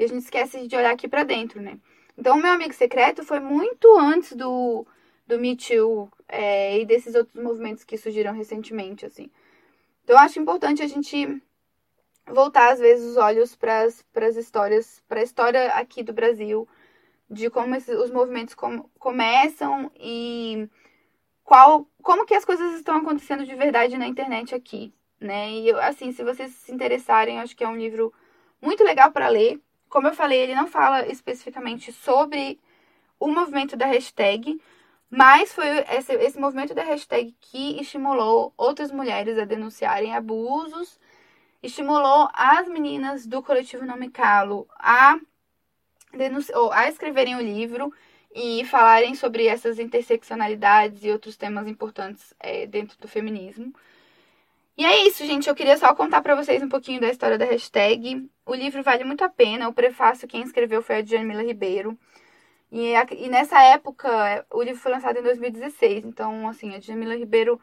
[0.00, 1.78] e a gente esquece de olhar aqui para dentro, né?
[2.16, 4.86] Então, o meu amigo secreto foi muito antes do,
[5.26, 9.30] do Me Too é, e desses outros movimentos que surgiram recentemente, assim.
[10.02, 11.42] Então, eu acho importante a gente
[12.26, 16.66] voltar, às vezes, os olhos para as histórias, para a história aqui do Brasil,
[17.30, 20.66] de como esses, os movimentos com, começam e
[21.44, 25.50] qual, como que as coisas estão acontecendo de verdade na internet aqui, né?
[25.50, 28.10] E, assim, se vocês se interessarem, acho que é um livro
[28.62, 29.60] muito legal para ler,
[29.90, 32.58] como eu falei, ele não fala especificamente sobre
[33.18, 34.60] o movimento da hashtag,
[35.10, 40.98] mas foi esse, esse movimento da hashtag que estimulou outras mulheres a denunciarem abusos,
[41.62, 45.18] estimulou as meninas do coletivo Não Me Calo a,
[46.54, 47.92] ou a escreverem o livro
[48.32, 53.74] e falarem sobre essas interseccionalidades e outros temas importantes é, dentro do feminismo.
[54.80, 55.46] E é isso, gente.
[55.46, 58.26] Eu queria só contar para vocês um pouquinho da história da hashtag.
[58.46, 59.68] O livro vale muito a pena.
[59.68, 61.98] O prefácio quem escreveu foi a Djamila Ribeiro.
[62.72, 66.06] E, a, e, nessa época, o livro foi lançado em 2016.
[66.06, 67.60] Então, assim, a Djamila Ribeiro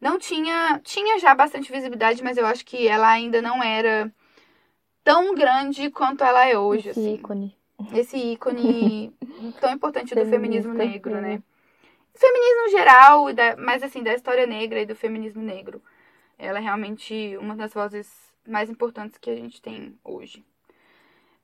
[0.00, 0.80] não tinha.
[0.82, 4.12] Tinha já bastante visibilidade, mas eu acho que ela ainda não era
[5.04, 6.88] tão grande quanto ela é hoje.
[6.88, 7.14] Esse assim.
[7.14, 7.56] ícone.
[7.94, 9.14] Esse ícone
[9.60, 11.40] tão importante do feminismo negro, né?
[12.16, 13.26] Feminismo geral,
[13.58, 15.80] mas assim, da história negra e do feminismo negro.
[16.38, 18.08] Ela é realmente uma das vozes
[18.46, 20.44] mais importantes que a gente tem hoje.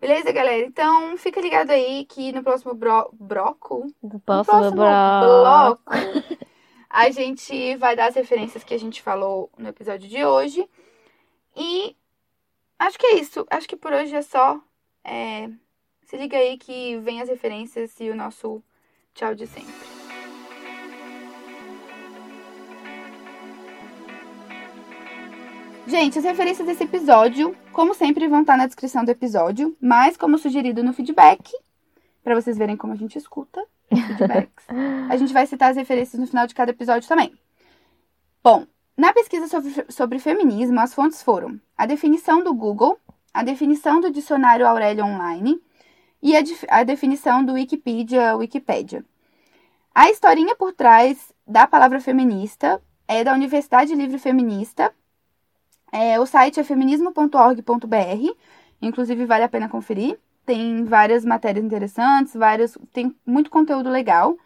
[0.00, 0.64] Beleza, galera?
[0.64, 3.92] Então, fica ligado aí que no próximo bro broco...
[4.02, 5.82] No próximo, no próximo bloco...
[6.88, 10.68] a gente vai dar as referências que a gente falou no episódio de hoje.
[11.56, 11.96] E
[12.78, 13.46] acho que é isso.
[13.50, 14.60] Acho que por hoje é só.
[15.02, 15.48] É...
[16.02, 18.62] Se liga aí que vem as referências e o nosso
[19.14, 19.93] tchau de sempre.
[25.86, 30.38] Gente, as referências desse episódio, como sempre, vão estar na descrição do episódio, mas como
[30.38, 31.52] sugerido no feedback,
[32.22, 34.64] para vocês verem como a gente escuta feedbacks,
[35.10, 37.34] a gente vai citar as referências no final de cada episódio também.
[38.42, 38.66] Bom,
[38.96, 42.98] na pesquisa sobre, sobre feminismo, as fontes foram a definição do Google,
[43.32, 45.60] a definição do dicionário Aurélio Online
[46.22, 49.04] e a, a definição do Wikipedia Wikipédia.
[49.94, 54.90] A historinha por trás da palavra feminista é da Universidade Livre Feminista,
[55.94, 58.34] é, o site é feminismo.org.br,
[58.82, 60.18] inclusive vale a pena conferir.
[60.44, 64.36] Tem várias matérias interessantes, vários, tem muito conteúdo legal.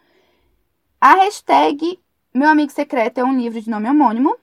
[1.01, 1.99] A hashtag
[2.31, 4.37] Meu Amigo Secreto é um livro de nome homônimo,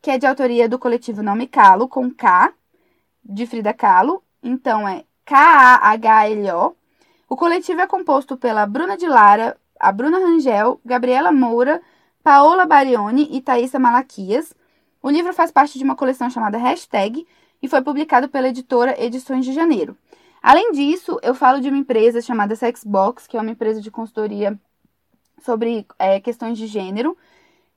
[0.00, 2.52] que é de autoria do coletivo Nome Calo, com K,
[3.24, 4.22] de Frida Kahlo.
[4.40, 6.76] Então é K-A-H-L-O.
[7.28, 11.82] O coletivo é composto pela Bruna de Lara, a Bruna Rangel, Gabriela Moura,
[12.22, 14.54] Paola Barioni e Thaisa Malaquias.
[15.02, 17.26] O livro faz parte de uma coleção chamada Hashtag
[17.62, 19.96] e foi publicado pela editora Edições de Janeiro.
[20.42, 24.58] Além disso, eu falo de uma empresa chamada Sexbox, que é uma empresa de consultoria
[25.42, 27.16] sobre é, questões de gênero.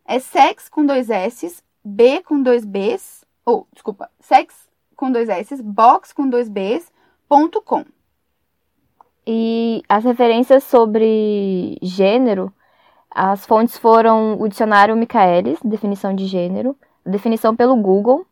[0.06, 5.62] É sex com dois S, B com dois Bs, ou, desculpa, sex com dois S,
[5.64, 6.92] box com dois Bs,
[7.28, 7.86] ponto com.
[9.26, 12.52] E as referências sobre gênero,
[13.12, 18.26] as fontes foram o dicionário Michaelis, definição de gênero, definição pelo Google,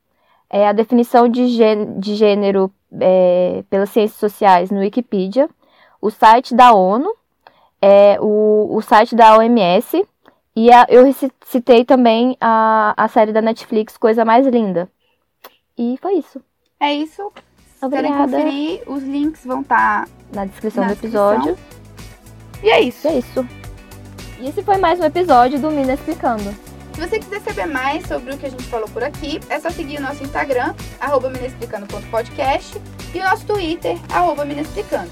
[0.49, 5.49] é a definição de gênero, de gênero é, pelas ciências sociais no Wikipedia,
[6.01, 7.13] o site da ONU,
[7.81, 10.05] é o, o site da OMS.
[10.55, 11.03] E a, eu
[11.45, 14.89] citei também a, a série da Netflix, Coisa Mais Linda.
[15.77, 16.41] E foi isso.
[16.79, 17.31] É isso.
[17.81, 18.37] Obrigada.
[18.37, 21.55] Querem conferir, os links vão estar tá na descrição na do episódio.
[21.55, 22.63] Descrição.
[22.63, 23.07] E é isso.
[23.07, 23.47] É isso.
[24.39, 26.66] E esse foi mais um episódio do Mina Explicando.
[26.97, 29.69] Se você quiser saber mais sobre o que a gente falou por aqui, é só
[29.69, 32.81] seguir o nosso Instagram, arroba minexplicando.podcast
[33.13, 35.11] e o nosso Twitter, arroba minexplicando.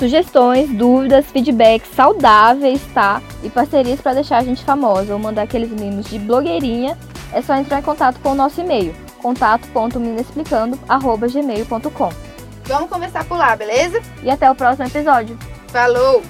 [0.00, 3.22] Sugestões, dúvidas, feedbacks saudáveis, tá?
[3.44, 6.98] E parcerias para deixar a gente famosa ou mandar aqueles mimos de blogueirinha,
[7.32, 8.92] é só entrar em contato com o nosso e-mail,
[9.22, 12.08] contato.minexplicando.gmail.com
[12.64, 14.02] Vamos conversar por lá, beleza?
[14.24, 15.38] E até o próximo episódio.
[15.68, 16.20] Falou!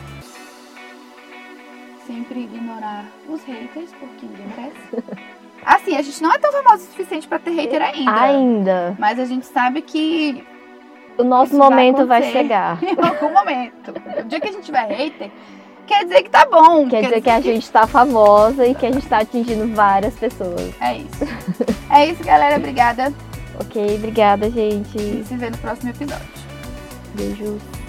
[2.12, 5.22] Sempre ignorar os haters, porque ninguém merece.
[5.64, 8.20] Assim, a gente não é tão famoso o suficiente para ter hater ainda.
[8.20, 8.96] Ainda.
[8.98, 10.44] Mas a gente sabe que.
[11.16, 12.78] O nosso momento vai, vai, chegar.
[12.84, 13.94] Em algum momento.
[14.18, 15.30] O dia que a gente tiver hater,
[15.86, 16.86] quer dizer que tá bom.
[16.86, 19.74] Quer, quer dizer, dizer, que a gente tá famosa e que a gente tá atingindo
[19.74, 20.74] várias pessoas.
[20.80, 21.24] É isso.
[21.90, 22.56] é isso, galera.
[22.56, 23.10] Obrigada.
[23.58, 24.98] Ok, obrigada, gente.
[24.98, 26.28] E se vê no próximo episódio.
[27.14, 27.81] Beijos.